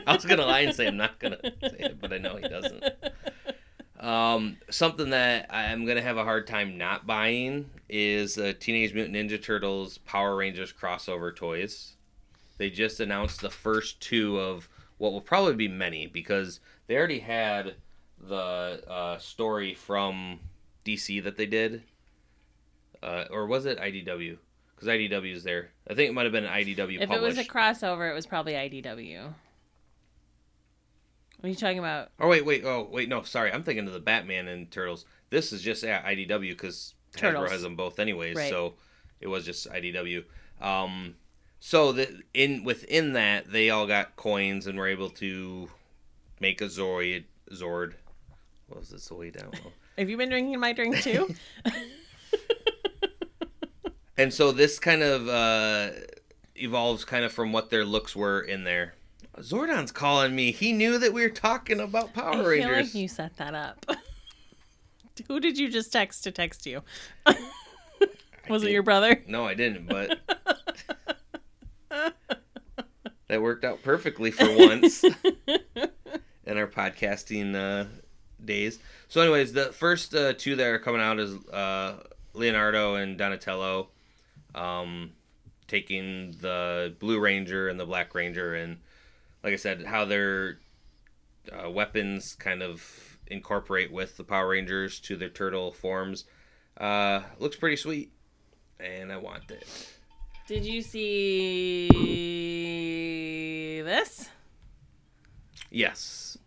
[0.07, 2.47] I was gonna lie and say I'm not gonna say it, but I know he
[2.47, 2.83] doesn't.
[3.99, 9.15] Um, something that I'm gonna have a hard time not buying is uh, Teenage Mutant
[9.15, 11.95] Ninja Turtles Power Rangers crossover toys.
[12.57, 17.19] They just announced the first two of what will probably be many because they already
[17.19, 17.75] had
[18.19, 20.39] the uh, story from
[20.83, 21.83] DC that they did,
[23.03, 24.37] uh, or was it IDW?
[24.75, 25.69] Because IDW is there.
[25.87, 26.99] I think it might have been an IDW.
[26.99, 29.21] if it was a crossover, it was probably IDW.
[31.39, 32.09] What are you talking about?
[32.19, 35.05] Oh wait, wait, oh wait, no, sorry, I'm thinking of the Batman and Turtles.
[35.29, 38.49] This is just at IDW because Hasbro has them both anyways, Right.
[38.49, 38.73] so
[39.21, 40.23] it was just IDW.
[40.59, 41.15] Um,
[41.59, 45.69] so the in within that they all got coins and were able to
[46.39, 47.25] make a Zord.
[47.51, 47.93] Zord.
[48.67, 49.51] What was down?
[49.63, 49.71] low?
[49.97, 51.33] Have you been drinking my drink too?
[54.17, 55.89] and so this kind of uh,
[56.55, 58.93] evolves kind of from what their looks were in there.
[59.39, 60.51] Zordon's calling me.
[60.51, 62.93] He knew that we were talking about Power I feel Rangers.
[62.93, 63.85] like you set that up.
[65.27, 66.81] Who did you just text to text you?
[68.49, 69.21] Was it your brother?
[69.27, 70.19] No, I didn't, but
[73.27, 75.03] that worked out perfectly for once
[76.89, 77.85] podcasting uh,
[78.43, 78.79] days.
[79.07, 83.89] So, anyways, the first uh, two that are coming out is uh, Leonardo and Donatello
[84.55, 85.11] um,
[85.67, 88.77] taking the Blue Ranger and the Black Ranger, and
[89.43, 90.59] like I said, how their
[91.51, 96.25] uh, weapons kind of incorporate with the Power Rangers to their turtle forms.
[96.77, 98.11] Uh, looks pretty sweet,
[98.79, 99.67] and I want it.
[100.47, 101.89] Did you see
[103.83, 104.29] this?
[105.69, 106.38] Yes.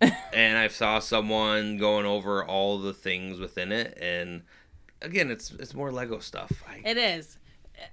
[0.00, 4.42] And I saw someone going over all the things within it, and
[5.02, 6.52] again, it's it's more Lego stuff.
[6.68, 7.38] I, It is.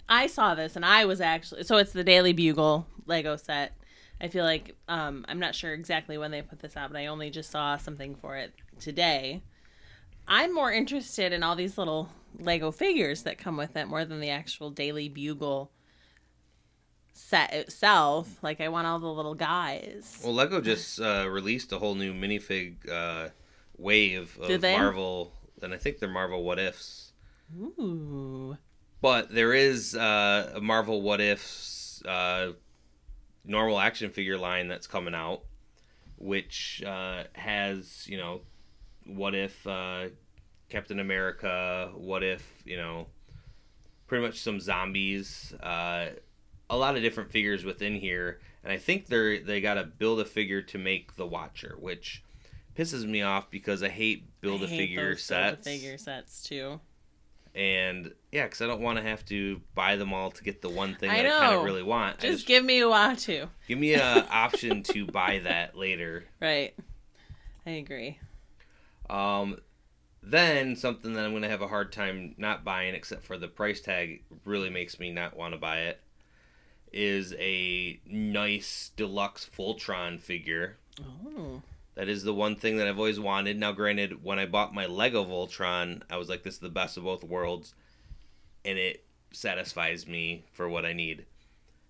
[0.10, 3.74] I saw this and I was actually so it's the Daily Bugle Lego set.
[4.20, 7.08] I feel like um, I'm not sure exactly when they put this out, but I
[7.08, 9.44] only just saw something for it today.
[10.28, 14.22] I'm more interested in all these little Lego figures that come with it more than
[14.22, 15.72] the actual Daily Bugle
[17.16, 18.38] set itself.
[18.44, 20.20] Like I want all the little guys.
[20.24, 23.30] Well, Lego just uh, released a whole new minifig uh,
[23.78, 24.48] wave of?
[24.78, 27.14] Marvel, and I think they're Marvel What Ifs.
[27.58, 28.58] Ooh.
[29.02, 32.52] But there is uh, a Marvel What Ifs uh,
[33.44, 35.42] normal action figure line that's coming out,
[36.18, 38.42] which uh, has you know,
[39.06, 40.10] what if uh,
[40.70, 41.92] Captain America?
[41.96, 43.08] What if you know,
[44.08, 45.54] pretty much some zombies.
[46.70, 50.20] A lot of different figures within here, and I think they're they got to build
[50.20, 52.24] a figure to make the Watcher, which
[52.76, 55.64] pisses me off because I hate build a hate figure sets.
[55.64, 56.80] Build-A-Figure sets too.
[57.54, 60.70] and yeah, because I don't want to have to buy them all to get the
[60.70, 62.20] one thing I that I kind of really want.
[62.20, 63.48] Just, just give me a Uatu.
[63.68, 66.26] give me an option to buy that later.
[66.42, 66.76] Right.
[67.66, 68.20] I agree.
[69.10, 69.60] Um,
[70.22, 73.48] then something that I'm going to have a hard time not buying, except for the
[73.48, 76.00] price tag, really makes me not want to buy it.
[76.92, 80.78] Is a nice deluxe Voltron figure.
[81.02, 81.62] Oh.
[81.96, 83.58] That is the one thing that I've always wanted.
[83.58, 86.98] Now, granted, when I bought my Lego Voltron, I was like, this is the best
[86.98, 87.74] of both worlds.
[88.64, 91.26] And it satisfies me for what I need.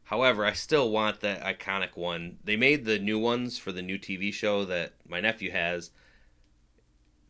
[0.06, 2.38] However, I still want that iconic one.
[2.44, 5.90] They made the new ones for the new TV show that my nephew has.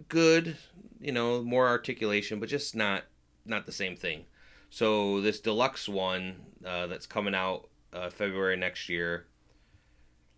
[0.09, 0.57] Good,
[0.99, 3.03] you know, more articulation, but just not
[3.45, 4.26] not the same thing.
[4.76, 9.26] So this deluxe one uh, that's coming out uh, February next year.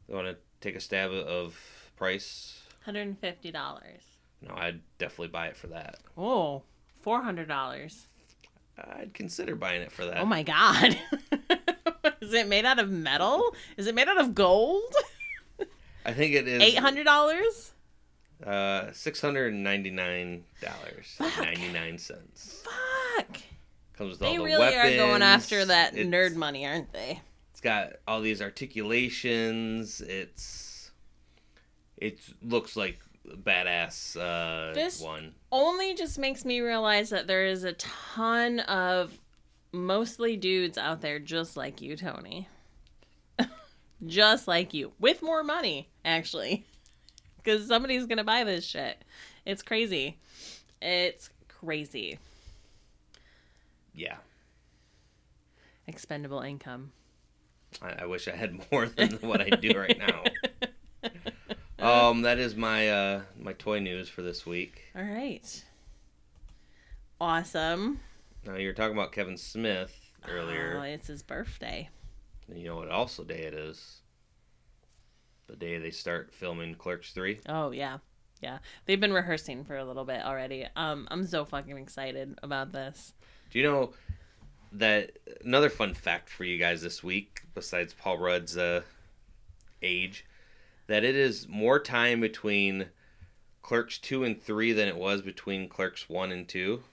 [0.08, 1.60] You want to take a stab of
[1.96, 2.62] price?
[2.88, 3.52] $150.
[3.52, 5.98] No, I'd definitely buy it for that.
[6.16, 6.62] Oh.
[7.04, 8.06] $400.
[8.78, 10.18] I'd consider buying it for that.
[10.20, 11.00] Oh my god.
[12.22, 13.56] is it made out of metal?
[13.76, 14.94] Is it made out of gold?
[16.06, 17.72] I think it is $800?
[18.46, 21.44] Uh, six hundred and ninety nine dollars Fuck.
[21.44, 21.98] ninety nine.
[21.98, 23.42] Fuck.
[23.98, 27.22] Comes with They all the really are going after that It's- nerd money, aren't they?
[27.52, 30.02] It's got all these articulations.
[30.02, 30.92] It's
[31.98, 33.00] it looks like
[33.32, 35.34] a badass uh, This- one.
[35.52, 39.18] Only just makes me realize that there is a ton of
[39.72, 42.48] mostly dudes out there just like you, Tony.
[44.06, 44.92] just like you.
[45.00, 46.66] With more money, actually.
[47.38, 49.06] Because somebody's going to buy this shit.
[49.46, 50.18] It's crazy.
[50.82, 52.20] It's crazy.
[53.98, 54.18] Yeah,
[55.88, 56.92] Expendable income.
[57.82, 60.24] I, I wish I had more than what I do right now.
[61.80, 64.82] Um, that is my uh my toy news for this week.
[64.96, 65.64] All right.
[67.22, 68.00] Awesome.
[68.46, 69.94] Now you were talking about Kevin Smith
[70.28, 70.84] Oh, earlier.
[70.86, 71.90] it's his birthday.
[72.50, 74.02] And you know what also day it is?
[75.46, 77.42] The day they start filming Clerks 3.
[77.48, 78.00] Oh yeah.
[78.42, 78.58] Yeah.
[78.86, 80.66] They've been rehearsing for a little bit already.
[80.76, 83.14] Um I'm so fucking excited about this.
[83.52, 83.94] Do you know
[84.74, 85.12] that
[85.44, 88.82] another fun fact for you guys this week, besides Paul Rudd's uh,
[89.82, 90.26] age,
[90.88, 92.88] that it is more time between
[93.62, 96.84] Clerks 2 and 3 than it was between Clerks 1 and 2?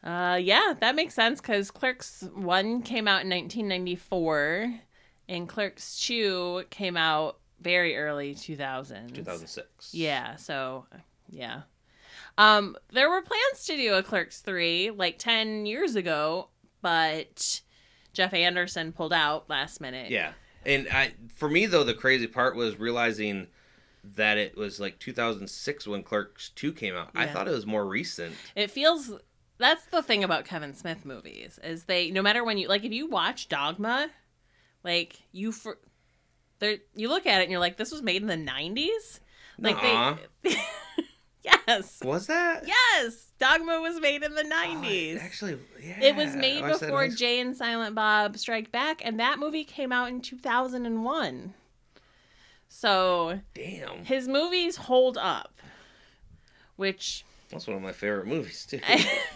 [0.00, 4.80] Uh yeah, that makes sense cuz Clerks 1 came out in 1994
[5.28, 9.12] and Clerks 2 came out very early 2000s.
[9.14, 9.92] 2006.
[9.92, 10.86] Yeah, so
[11.28, 11.62] yeah.
[12.38, 16.48] Um there were plans to do a Clerks 3 like 10 years ago,
[16.80, 17.60] but
[18.14, 20.10] Jeff Anderson pulled out last minute.
[20.10, 20.32] Yeah.
[20.64, 23.46] And I, for me, though, the crazy part was realizing
[24.16, 27.10] that it was like 2006 when Clerks 2 came out.
[27.14, 28.34] I thought it was more recent.
[28.56, 29.12] It feels
[29.58, 32.92] that's the thing about Kevin Smith movies is they no matter when you like if
[32.92, 34.08] you watch Dogma,
[34.84, 35.78] like you for
[36.60, 39.20] there you look at it and you're like this was made in the 90s.
[39.58, 40.16] Like Nuh-uh.
[40.42, 40.56] they
[41.66, 42.00] Yes.
[42.02, 42.66] Was that?
[42.66, 44.50] Yes, Dogma was made in the Oh,
[44.82, 45.20] 90s.
[45.20, 46.00] actually, yeah.
[46.00, 47.08] it was made oh, I was before.
[47.08, 51.54] Jay and Silent Bob Strike Back and that movie came out in 2001.
[52.68, 54.04] So, Damn.
[54.04, 55.60] his movies hold up,
[56.76, 58.80] which That's one of my favorite movies, too.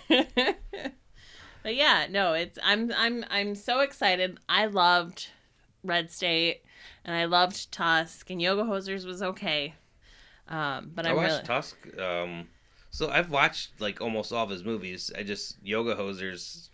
[1.62, 4.38] but yeah, no, it's I'm I'm I'm so excited.
[4.48, 5.28] I loved
[5.84, 6.62] Red State
[7.04, 9.74] and I loved Tusk and Yoga Hosers was okay.
[10.48, 11.98] Um, but I I'm watched really Tusk.
[11.98, 12.48] Um,
[12.90, 15.10] so I've watched like almost all of his movies.
[15.16, 16.68] I just Yoga Hosers,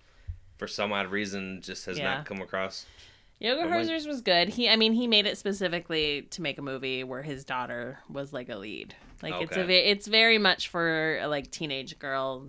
[0.57, 2.15] for some odd reason, just has Yeah.
[2.15, 2.87] not come across.
[3.41, 4.49] Yoga I- Hosers was good.
[4.49, 8.33] He I mean he made it specifically to make a movie where his daughter was
[8.33, 8.95] like a lead.
[9.23, 12.49] Like it's a it's very much for a like teenage girl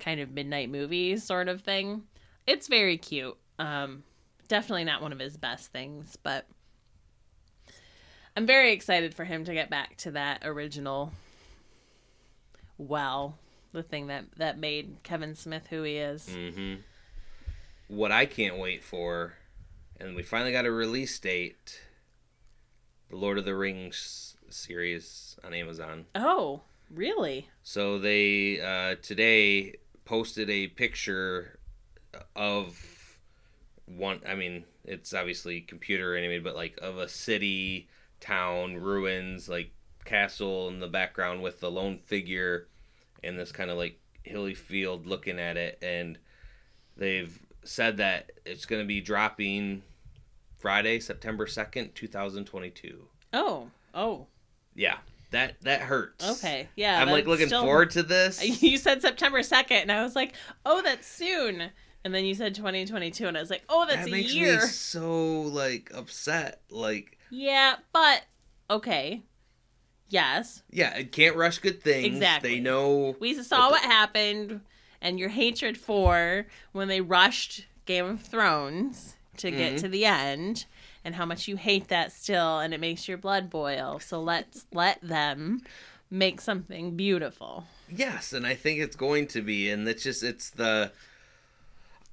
[0.00, 2.02] kind of midnight movie sort of thing.
[2.48, 3.36] It's very cute.
[3.60, 4.02] Um
[4.48, 6.46] definitely not one of his best things, but
[8.36, 11.12] I'm very excited for him to get back to that original
[12.76, 13.38] well,
[13.72, 16.28] the thing that that made Kevin Smith who he is.
[16.28, 16.74] hmm
[17.88, 19.34] What I can't wait for
[20.00, 21.80] and we finally got a release date.
[23.10, 26.06] The Lord of the Rings series on Amazon.
[26.14, 27.48] Oh, really?
[27.62, 31.58] So they uh, today posted a picture
[32.34, 33.18] of
[33.86, 34.20] one.
[34.26, 37.88] I mean, it's obviously computer animated, but like of a city,
[38.20, 39.70] town, ruins, like
[40.04, 42.68] castle in the background with the lone figure
[43.22, 45.78] and this kind of like hilly field looking at it.
[45.82, 46.18] And
[46.96, 49.82] they've said that it's going to be dropping
[50.58, 53.04] Friday, September 2nd, 2022.
[53.32, 54.26] Oh, oh.
[54.74, 54.96] Yeah.
[55.30, 56.38] That that hurts.
[56.38, 57.02] Okay, yeah.
[57.02, 58.40] I'm like looking still- forward to this.
[58.62, 60.34] You said September 2nd, and I was like,
[60.64, 61.70] oh, that's soon.
[62.04, 64.60] And then you said 2022, and I was like, oh, that's that a year.
[64.60, 66.60] so like upset.
[66.70, 68.22] Like, Yeah, but
[68.70, 69.22] okay.
[70.10, 70.62] Yes.
[70.70, 72.06] yeah, it can't rush good things.
[72.06, 72.54] Exactly.
[72.56, 73.16] They know.
[73.18, 74.60] We saw what happened
[75.00, 79.80] and your hatred for when they rushed Game of Thrones to get Mhm.
[79.80, 80.66] to the end
[81.04, 83.98] and how much you hate that still and it makes your blood boil.
[83.98, 85.62] So let's let them
[86.10, 87.66] make something beautiful.
[87.90, 90.92] Yes, and I think it's going to be, and it's just it's the.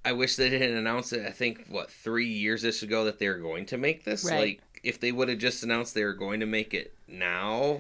[0.03, 1.25] I wish they didn't announce it.
[1.27, 4.25] I think what three years this ago that they were going to make this.
[4.25, 4.39] Right.
[4.39, 7.79] Like if they would have just announced they were going to make it now,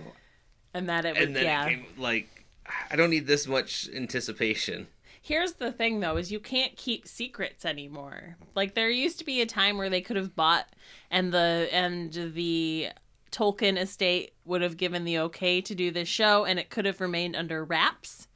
[0.73, 1.65] And that it would and then yeah.
[1.65, 2.45] it came like
[2.89, 4.87] I don't need this much anticipation.
[5.21, 8.37] Here's the thing though is you can't keep secrets anymore.
[8.55, 10.67] Like there used to be a time where they could have bought
[11.09, 12.89] and the and the
[13.31, 16.99] Tolkien estate would have given the okay to do this show and it could have
[16.99, 18.27] remained under wraps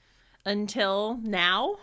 [0.45, 1.77] until now.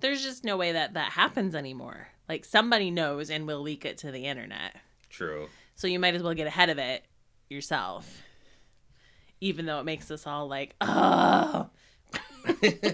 [0.00, 2.08] There's just no way that that happens anymore.
[2.28, 4.76] Like somebody knows and will leak it to the internet.
[5.10, 5.48] True.
[5.82, 7.02] So you might as well get ahead of it
[7.50, 8.22] yourself.
[9.40, 11.70] Even though it makes us all like, oh,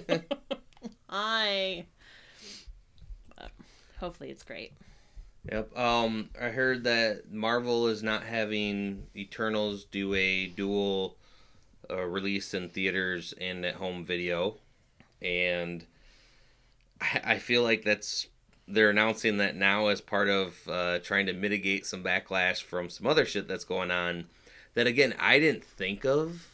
[1.11, 1.85] I.
[3.37, 3.51] But
[4.01, 4.73] hopefully it's great.
[5.53, 5.77] Yep.
[5.77, 11.19] Um, I heard that Marvel is not having Eternals do a dual
[11.91, 14.57] uh, release in theaters and at home video,
[15.21, 15.85] and
[17.03, 18.29] I, I feel like that's
[18.69, 23.07] they're announcing that now as part of uh, trying to mitigate some backlash from some
[23.07, 24.27] other shit that's going on.
[24.75, 26.47] That again, I didn't think of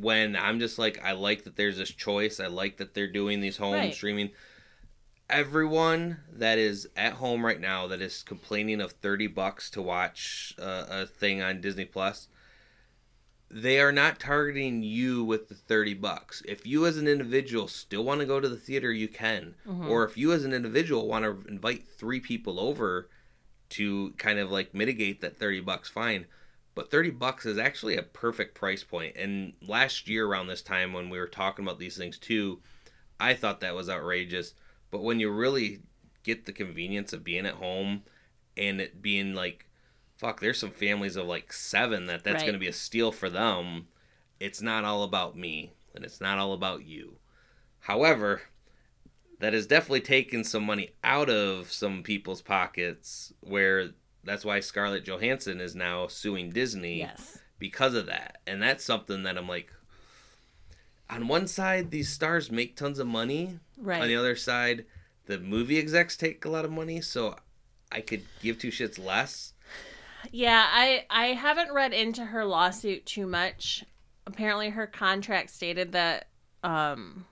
[0.00, 2.40] when I'm just like, I like that there's this choice.
[2.40, 3.94] I like that they're doing these home Right.
[3.94, 4.30] streaming
[5.28, 10.54] everyone that is at home right now that is complaining of 30 bucks to watch
[10.58, 12.28] uh, a thing on Disney Plus
[13.50, 16.42] they are not targeting you with the 30 bucks.
[16.46, 19.54] If you as an individual still want to go to the theater you can.
[19.66, 19.88] Mm-hmm.
[19.88, 23.08] Or if you as an individual want to invite three people over
[23.70, 26.26] to kind of like mitigate that 30 bucks fine.
[26.74, 29.14] But 30 bucks is actually a perfect price point.
[29.14, 29.24] point.
[29.24, 32.60] And last year around this time when we were talking about these things too
[33.20, 34.54] i thought that was outrageous.
[34.90, 35.80] But when you really
[36.22, 38.02] get the convenience of being at home
[38.56, 39.65] and it being like
[40.16, 42.42] fuck there's some families of like seven that that's Right.
[42.42, 43.88] going to be a steal for them
[44.40, 47.18] it's not all about me and it's not all about you
[47.80, 48.42] however
[49.38, 53.90] that has definitely taken some money out of some people's pockets where
[54.24, 57.38] that's why Scarlett Johansson is now suing Disney Yes.
[57.58, 58.38] because of that.
[58.46, 59.70] And that's something that I'm like
[61.08, 63.58] on one side these stars make tons of money.
[63.76, 64.02] Right.
[64.02, 64.86] On the other side,
[65.26, 67.36] the movie execs take a lot of money, so
[67.92, 69.52] I could give two shits less.
[70.32, 73.84] Yeah, I I haven't read into her lawsuit too much.
[74.26, 76.28] Apparently her contract stated that
[76.62, 77.26] um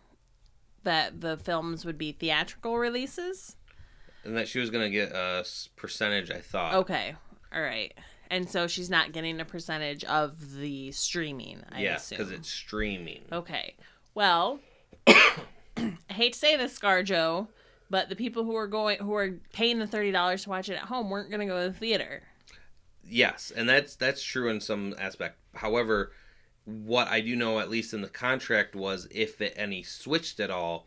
[0.84, 3.56] that the films would be theatrical releases.
[4.24, 5.44] And that she was going to get a
[5.76, 6.74] percentage, I thought.
[6.74, 7.14] Okay.
[7.54, 7.92] All right.
[8.30, 12.18] And so she's not getting a percentage of the streaming, I yeah, assume.
[12.18, 13.22] because it's streaming.
[13.30, 13.76] Okay.
[14.14, 14.60] Well,
[15.06, 17.48] I hate to say this, ScarJo,
[17.90, 20.74] but the people who are going who are paying the thirty dollars to watch it
[20.74, 22.22] at home weren't gonna go to the theater.
[23.08, 25.38] Yes, and that's that's true in some aspect.
[25.54, 26.12] However,
[26.64, 30.50] what I do know, at least in the contract, was if it, any switched at
[30.50, 30.86] all,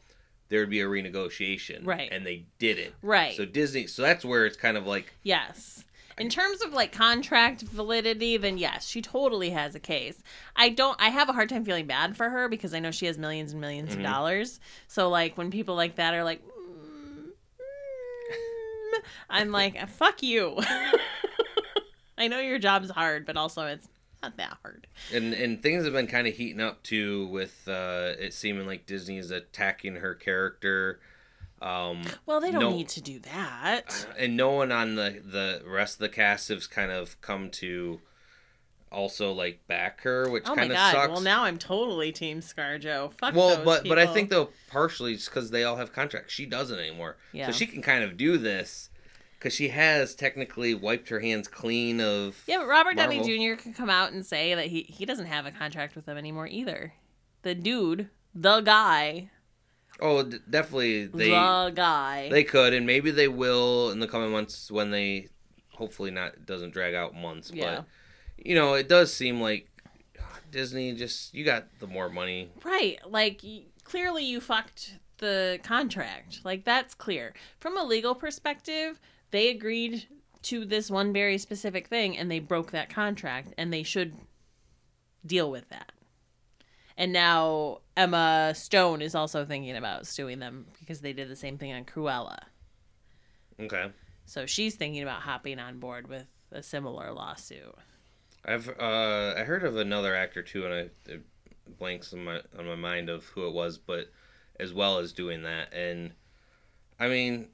[0.50, 1.86] there would be a renegotiation.
[1.86, 2.12] Right.
[2.12, 2.94] And they didn't.
[3.02, 3.36] Right.
[3.36, 3.86] So Disney.
[3.88, 5.84] So that's where it's kind of like Yes.
[6.20, 10.24] In terms of like contract validity, then yes, she totally has a case.
[10.56, 13.06] I don't I have a hard time feeling bad for her because I know she
[13.06, 14.00] has millions and 1000000s Mm-hmm.
[14.00, 14.60] of dollars.
[14.88, 19.00] So like when people like that are like "Mm, mm,"
[19.30, 20.58] I'm like fuck you.
[22.18, 23.88] I know your job's hard, but also it's
[24.24, 24.88] not that hard.
[25.14, 28.86] and and things have been kind of heating up too with uh, it seeming like
[28.86, 31.00] Disney is attacking her character.
[31.62, 32.72] Um, Well, they don't No.
[32.72, 34.08] need to do that.
[34.18, 38.00] and no one on the the rest of the cast has kind of come to
[38.92, 41.10] also like back her, which Oh kind of sucks.
[41.12, 43.14] Well, now I'm totally team ScarJo.
[43.20, 46.34] Fuck well, but but I think though partially it's because they all have contracts.
[46.34, 47.48] She doesn't anymore, Yeah.
[47.48, 48.87] so she can kind of do this.
[49.38, 52.42] Because she has technically wiped her hands clean of.
[52.48, 53.24] Yeah, but Robert Marvel.
[53.24, 53.62] Downey Jr.
[53.62, 56.48] can come out and say that he he doesn't have a contract with them anymore
[56.48, 56.94] either.
[57.44, 59.30] The dude, the guy,
[60.00, 62.30] Oh, d- definitely they the guy.
[62.32, 65.28] they could, and maybe they will in the coming months when they,
[65.72, 67.52] hopefully not doesn't drag out months.
[67.54, 67.78] Yeah.
[67.78, 67.86] But
[68.38, 69.68] you know, it does seem like
[70.20, 72.52] ah, Disney just you got the more money.
[72.64, 73.00] Right.
[73.08, 73.42] Like
[73.84, 76.42] clearly you fucked the contract.
[76.44, 77.34] Like that's clear.
[77.60, 79.00] From a legal perspective,
[79.32, 80.08] they agreed
[80.44, 84.16] to this one very specific thing and they broke that contract and they should
[85.26, 85.92] deal with that.
[86.98, 91.58] And now Emma Stone is also thinking about suing them because they did the same
[91.58, 92.40] thing on Cruella.
[93.60, 93.92] Okay.
[94.26, 97.76] So she's thinking about hopping on board with a similar lawsuit.
[98.46, 101.22] I've uh I heard of another actor too, and I it
[101.78, 104.10] blanks on my on my mind of who it was, but
[104.60, 106.14] as well as doing that, and
[107.00, 107.50] I mean,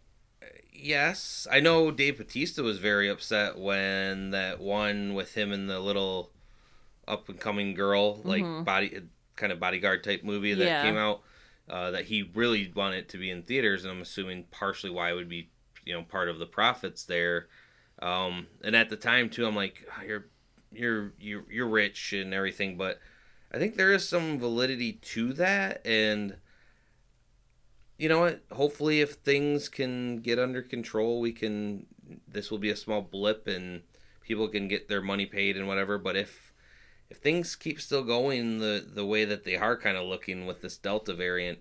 [0.73, 5.79] yes, I know Dave Bautista was very upset when that one with him and the
[5.79, 6.31] little
[7.07, 9.01] up and coming girl, like body
[9.35, 10.81] kind of bodyguard type movie that Yeah.
[10.81, 11.21] came out.
[11.69, 15.13] Uh, that he really wanted to be in theaters, and I'm assuming partially why it
[15.13, 15.49] would be,
[15.85, 17.47] you know, part of the profits there.
[18.01, 20.25] Um, and at the time too, I'm like, "Oh, you're
[20.73, 22.99] you're you're you're rich and everything, but
[23.49, 26.35] I think there is some validity to that, and
[27.97, 28.41] you know what?
[28.51, 31.85] Hopefully, if things can get under control, we can.
[32.27, 33.81] This will be a small blip, and
[34.21, 35.97] people can get their money paid and whatever.
[35.97, 36.53] But if
[37.09, 40.61] if things keep still going the the way that they are kind of looking with
[40.61, 41.59] this Delta variant,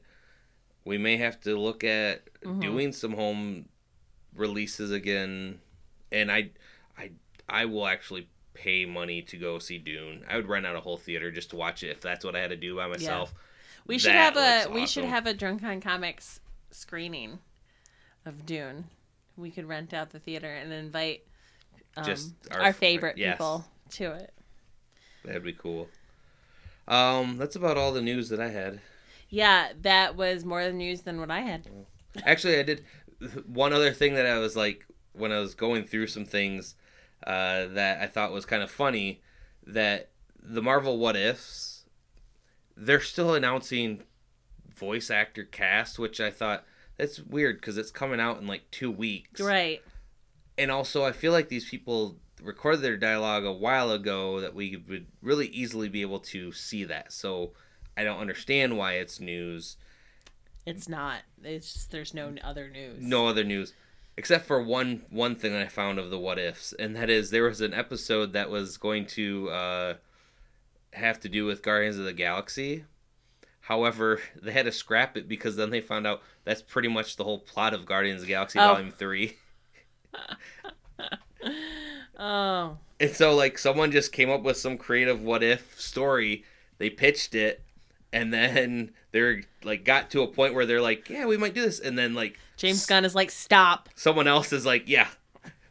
[0.85, 2.61] we may have to look at mm-hmm.
[2.61, 3.68] doing some home
[4.35, 5.61] releases again.
[6.11, 6.51] And I
[6.97, 7.11] I
[7.49, 10.24] I will actually pay money to go see Dune.
[10.28, 12.41] I would rent out a whole theater just to watch it if that's what I
[12.41, 13.35] had to do by myself.
[13.87, 17.39] We should That have a looks we should have a Drunk on Comics screening
[18.24, 18.85] of Dune.
[19.37, 21.22] We could rent out the theater and invite
[21.97, 23.35] um, Just our, our- favorite yes.
[23.37, 24.33] people to it.
[25.24, 25.89] That'd be cool.
[26.89, 28.80] Um, that's about all the news that I had.
[29.28, 31.68] Yeah, that was more news than what I had.
[32.24, 32.85] Actually, I did
[33.47, 36.74] one other thing that I was like when I was going through some things
[37.26, 39.22] uh, that I thought was kind of funny.
[39.66, 40.11] That
[40.43, 41.71] the Marvel What Ifs,
[42.76, 44.02] they're still announcing
[44.74, 46.64] voice actor cast, which I thought
[46.96, 49.40] that's weird because it's coming out in like two weeks.
[49.40, 49.82] Right.
[50.58, 54.82] and also I feel like these people recorded their dialogue a while ago that we
[54.88, 57.12] would really easily be able to see that.
[57.12, 57.52] So
[57.96, 59.76] I don't understand why it's news.
[60.66, 61.22] It's not.
[61.42, 63.02] It's just, there's no other news.
[63.02, 63.72] No other news
[64.16, 67.30] except for one one thing that I found of the what ifs, and that is
[67.30, 69.94] there was an episode that was going to uh,
[70.93, 72.84] have to do with Guardians of the Galaxy.
[73.66, 77.24] However, they had to scrap it because then they found out that's pretty much the
[77.24, 78.66] whole plot of Guardians of the Galaxy Oh.
[78.74, 79.36] Volume Three.
[82.18, 82.78] Oh.
[83.01, 86.45] And so like someone just came up with some creative what if story.
[86.78, 87.62] They pitched it
[88.12, 91.62] and then they're like got to a point where they're like, "Yeah, we might do
[91.62, 93.88] this." And then like James Gunn is like, stop.
[93.97, 95.09] someone else is like, "Yeah.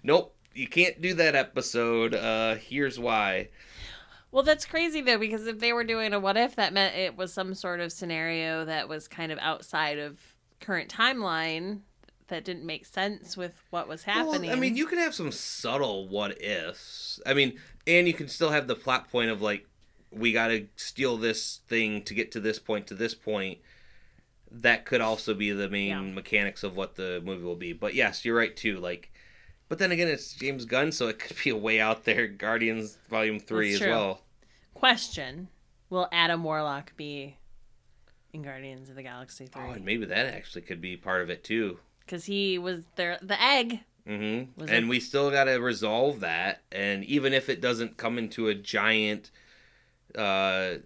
[0.04, 2.14] Nope, you can't do that episode.
[2.16, 3.48] Uh here's why."
[4.32, 7.18] Well, that's crazy though, because if they were doing a what if, that meant it
[7.18, 10.20] was some sort of scenario that was kind of outside of
[10.60, 11.82] current timeline
[12.28, 14.50] that didn't make sense with what was happening.
[14.50, 17.20] Well, I mean, you can have some subtle what ifs.
[17.26, 19.68] I mean, and you can still have the plot point of like
[20.12, 23.60] we got to steal this thing to get to this point to this point.
[24.50, 26.02] That could also be the main Yeah.
[26.02, 27.74] mechanics of what the movie will be.
[27.74, 28.80] But yes, you're right too.
[28.80, 29.11] Like,
[29.72, 32.28] but then again, it's James Gunn, so it could be a way out there.
[32.28, 34.20] Guardians Volume Three as well.
[34.74, 35.48] Question:
[35.90, 37.38] Will Adam Warlock be
[38.34, 39.72] in Guardians of the Galaxy Oh, three?
[39.78, 41.80] and maybe that actually could be part of it too.
[42.02, 43.80] Because he was there, the egg.
[44.06, 44.60] Mm-hmm.
[44.60, 46.64] And it- we still got to resolve that.
[46.74, 49.32] And even if it doesn't come into a giant
[50.18, 50.80] uh,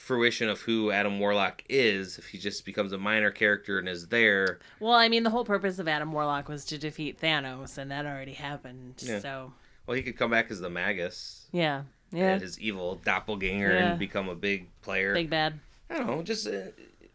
[0.00, 4.08] fruition of who Adam Warlock is, if he just becomes a minor character and is
[4.08, 7.90] there, Well, I mean, the whole purpose of Adam Warlock was to defeat Thanos, and
[7.90, 8.94] that already happened.
[8.98, 9.18] Yeah.
[9.20, 9.52] So
[9.86, 11.82] well, he could come back as the Magus yeah,
[12.12, 13.90] yeah, and his evil doppelganger Yeah.
[13.90, 15.12] and become a big player.
[15.14, 15.60] big bad.
[15.90, 16.70] I don't know, just uh,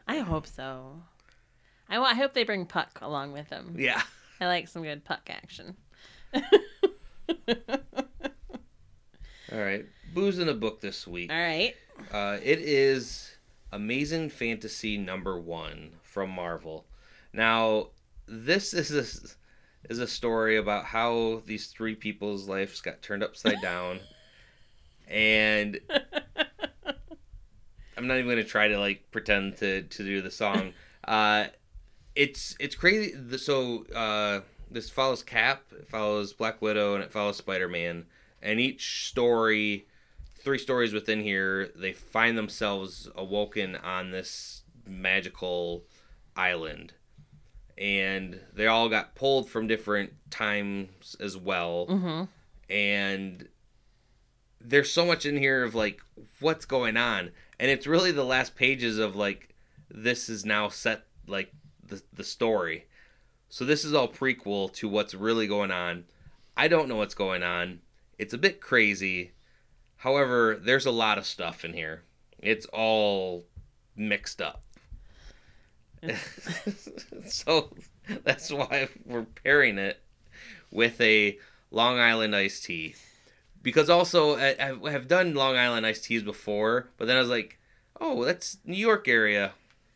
[0.07, 1.01] I hope so.
[1.89, 3.75] I, I hope they bring Puck along with them.
[3.77, 4.01] yeah.
[4.41, 5.75] I like some good Puck action.
[9.51, 11.31] All right, booze in a book this week.
[11.31, 11.73] All right.
[12.12, 13.36] Uh, it is
[13.72, 16.86] Amazing Fantasy number one from Marvel.
[17.34, 17.89] Now,
[18.28, 23.62] this is a, is a story about how these three people's lives got turned upside
[23.62, 24.00] down,
[25.08, 25.80] and
[27.98, 30.74] I'm not even going to try to like pretend to to do the song.
[31.08, 31.46] Uh,
[32.16, 33.14] it's it's crazy.
[33.38, 34.41] So uh,
[34.72, 38.06] this follows Cap, it follows Black Widow, and it follows Spider Man.
[38.41, 39.86] And each story,
[40.46, 45.84] three stories within here, they find themselves awoken on this magical
[46.38, 46.93] island.
[47.78, 51.88] And they all got pulled from different times as well.
[51.89, 52.72] Mm-hmm.
[52.72, 53.50] And
[54.62, 56.00] there's so much in here of like
[56.39, 57.32] what's going on.
[57.60, 59.54] And it's really the last pages of like
[59.89, 61.52] this is now set like
[61.86, 62.86] the the story.
[63.50, 66.06] So this is all prequel to what's really going on.
[66.56, 67.80] I don't know what's going on.
[68.18, 69.32] It's a bit crazy.
[70.06, 72.03] However, there's a lot of stuff in here.
[72.38, 73.43] It's all
[73.95, 74.62] mixed up.
[77.26, 77.72] so
[78.24, 79.99] that's why we're pairing it
[80.70, 81.39] with a
[81.72, 82.93] Long Island iced tea.
[83.64, 87.30] Because also, I, I have done Long Island iced teas before, but then I was
[87.30, 87.58] like,
[87.99, 89.53] oh, that's New York area,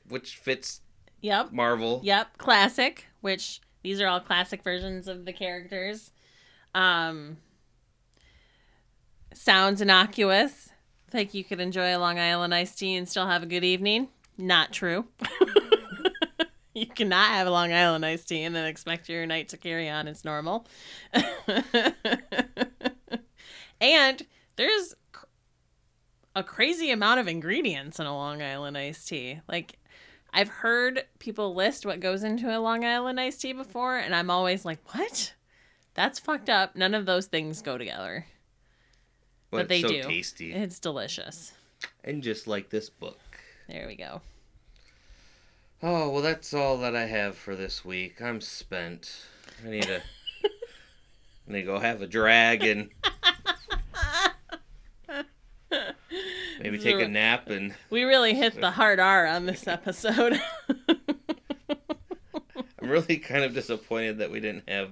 [0.07, 0.81] which fits
[1.21, 1.51] Yep.
[1.51, 2.01] Marvel.
[2.03, 2.39] Yep.
[2.39, 6.09] Classic, which these are all classic versions of the characters.
[6.73, 7.37] Um,
[9.39, 10.69] sounds innocuous.
[11.13, 14.09] Like you could enjoy a Long Island iced tea and still have a good evening.
[14.37, 15.05] Not true.
[16.73, 19.89] you cannot have a Long Island iced tea and then expect your night to carry
[19.89, 20.67] on as normal.
[23.81, 24.21] and
[24.57, 24.93] there's
[26.35, 29.39] a crazy amount of ingredients in a Long Island iced tea.
[29.47, 29.79] Like
[30.33, 34.29] I've heard people list what goes into a Long Island iced tea before, and I'm
[34.29, 35.33] always like, what?
[35.95, 36.75] That's fucked up.
[36.75, 38.25] None of those things go together.
[39.51, 40.03] But they so do.
[40.03, 40.53] tasty.
[40.53, 41.53] It's delicious.
[42.03, 43.19] And just like this book.
[43.67, 44.21] There we go.
[45.81, 48.21] Oh, well, that's all that I have for this week.
[48.21, 49.25] I'm spent.
[49.65, 50.01] I need to.
[51.47, 52.89] I need to go have a drag and
[56.61, 60.39] maybe take a nap and We really hit the hard R on this episode.
[62.81, 64.91] I'm really kind of disappointed that we didn't have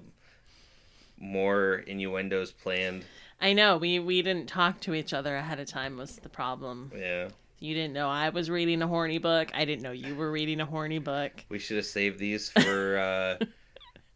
[1.19, 3.05] more innuendos planned.
[3.39, 6.91] I know we we didn't talk to each other ahead of time was the problem.
[6.95, 7.29] Yeah.
[7.59, 9.49] You didn't know I was reading a horny book.
[9.53, 11.31] I didn't know you were reading a horny book.
[11.49, 13.37] We should have saved these for uh,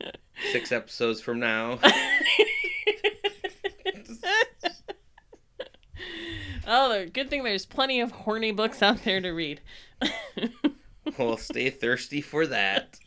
[0.51, 1.79] six episodes from now.
[6.67, 9.61] oh, the good thing there's plenty of horny books out there to read.
[11.17, 12.99] We'll stay thirsty for that.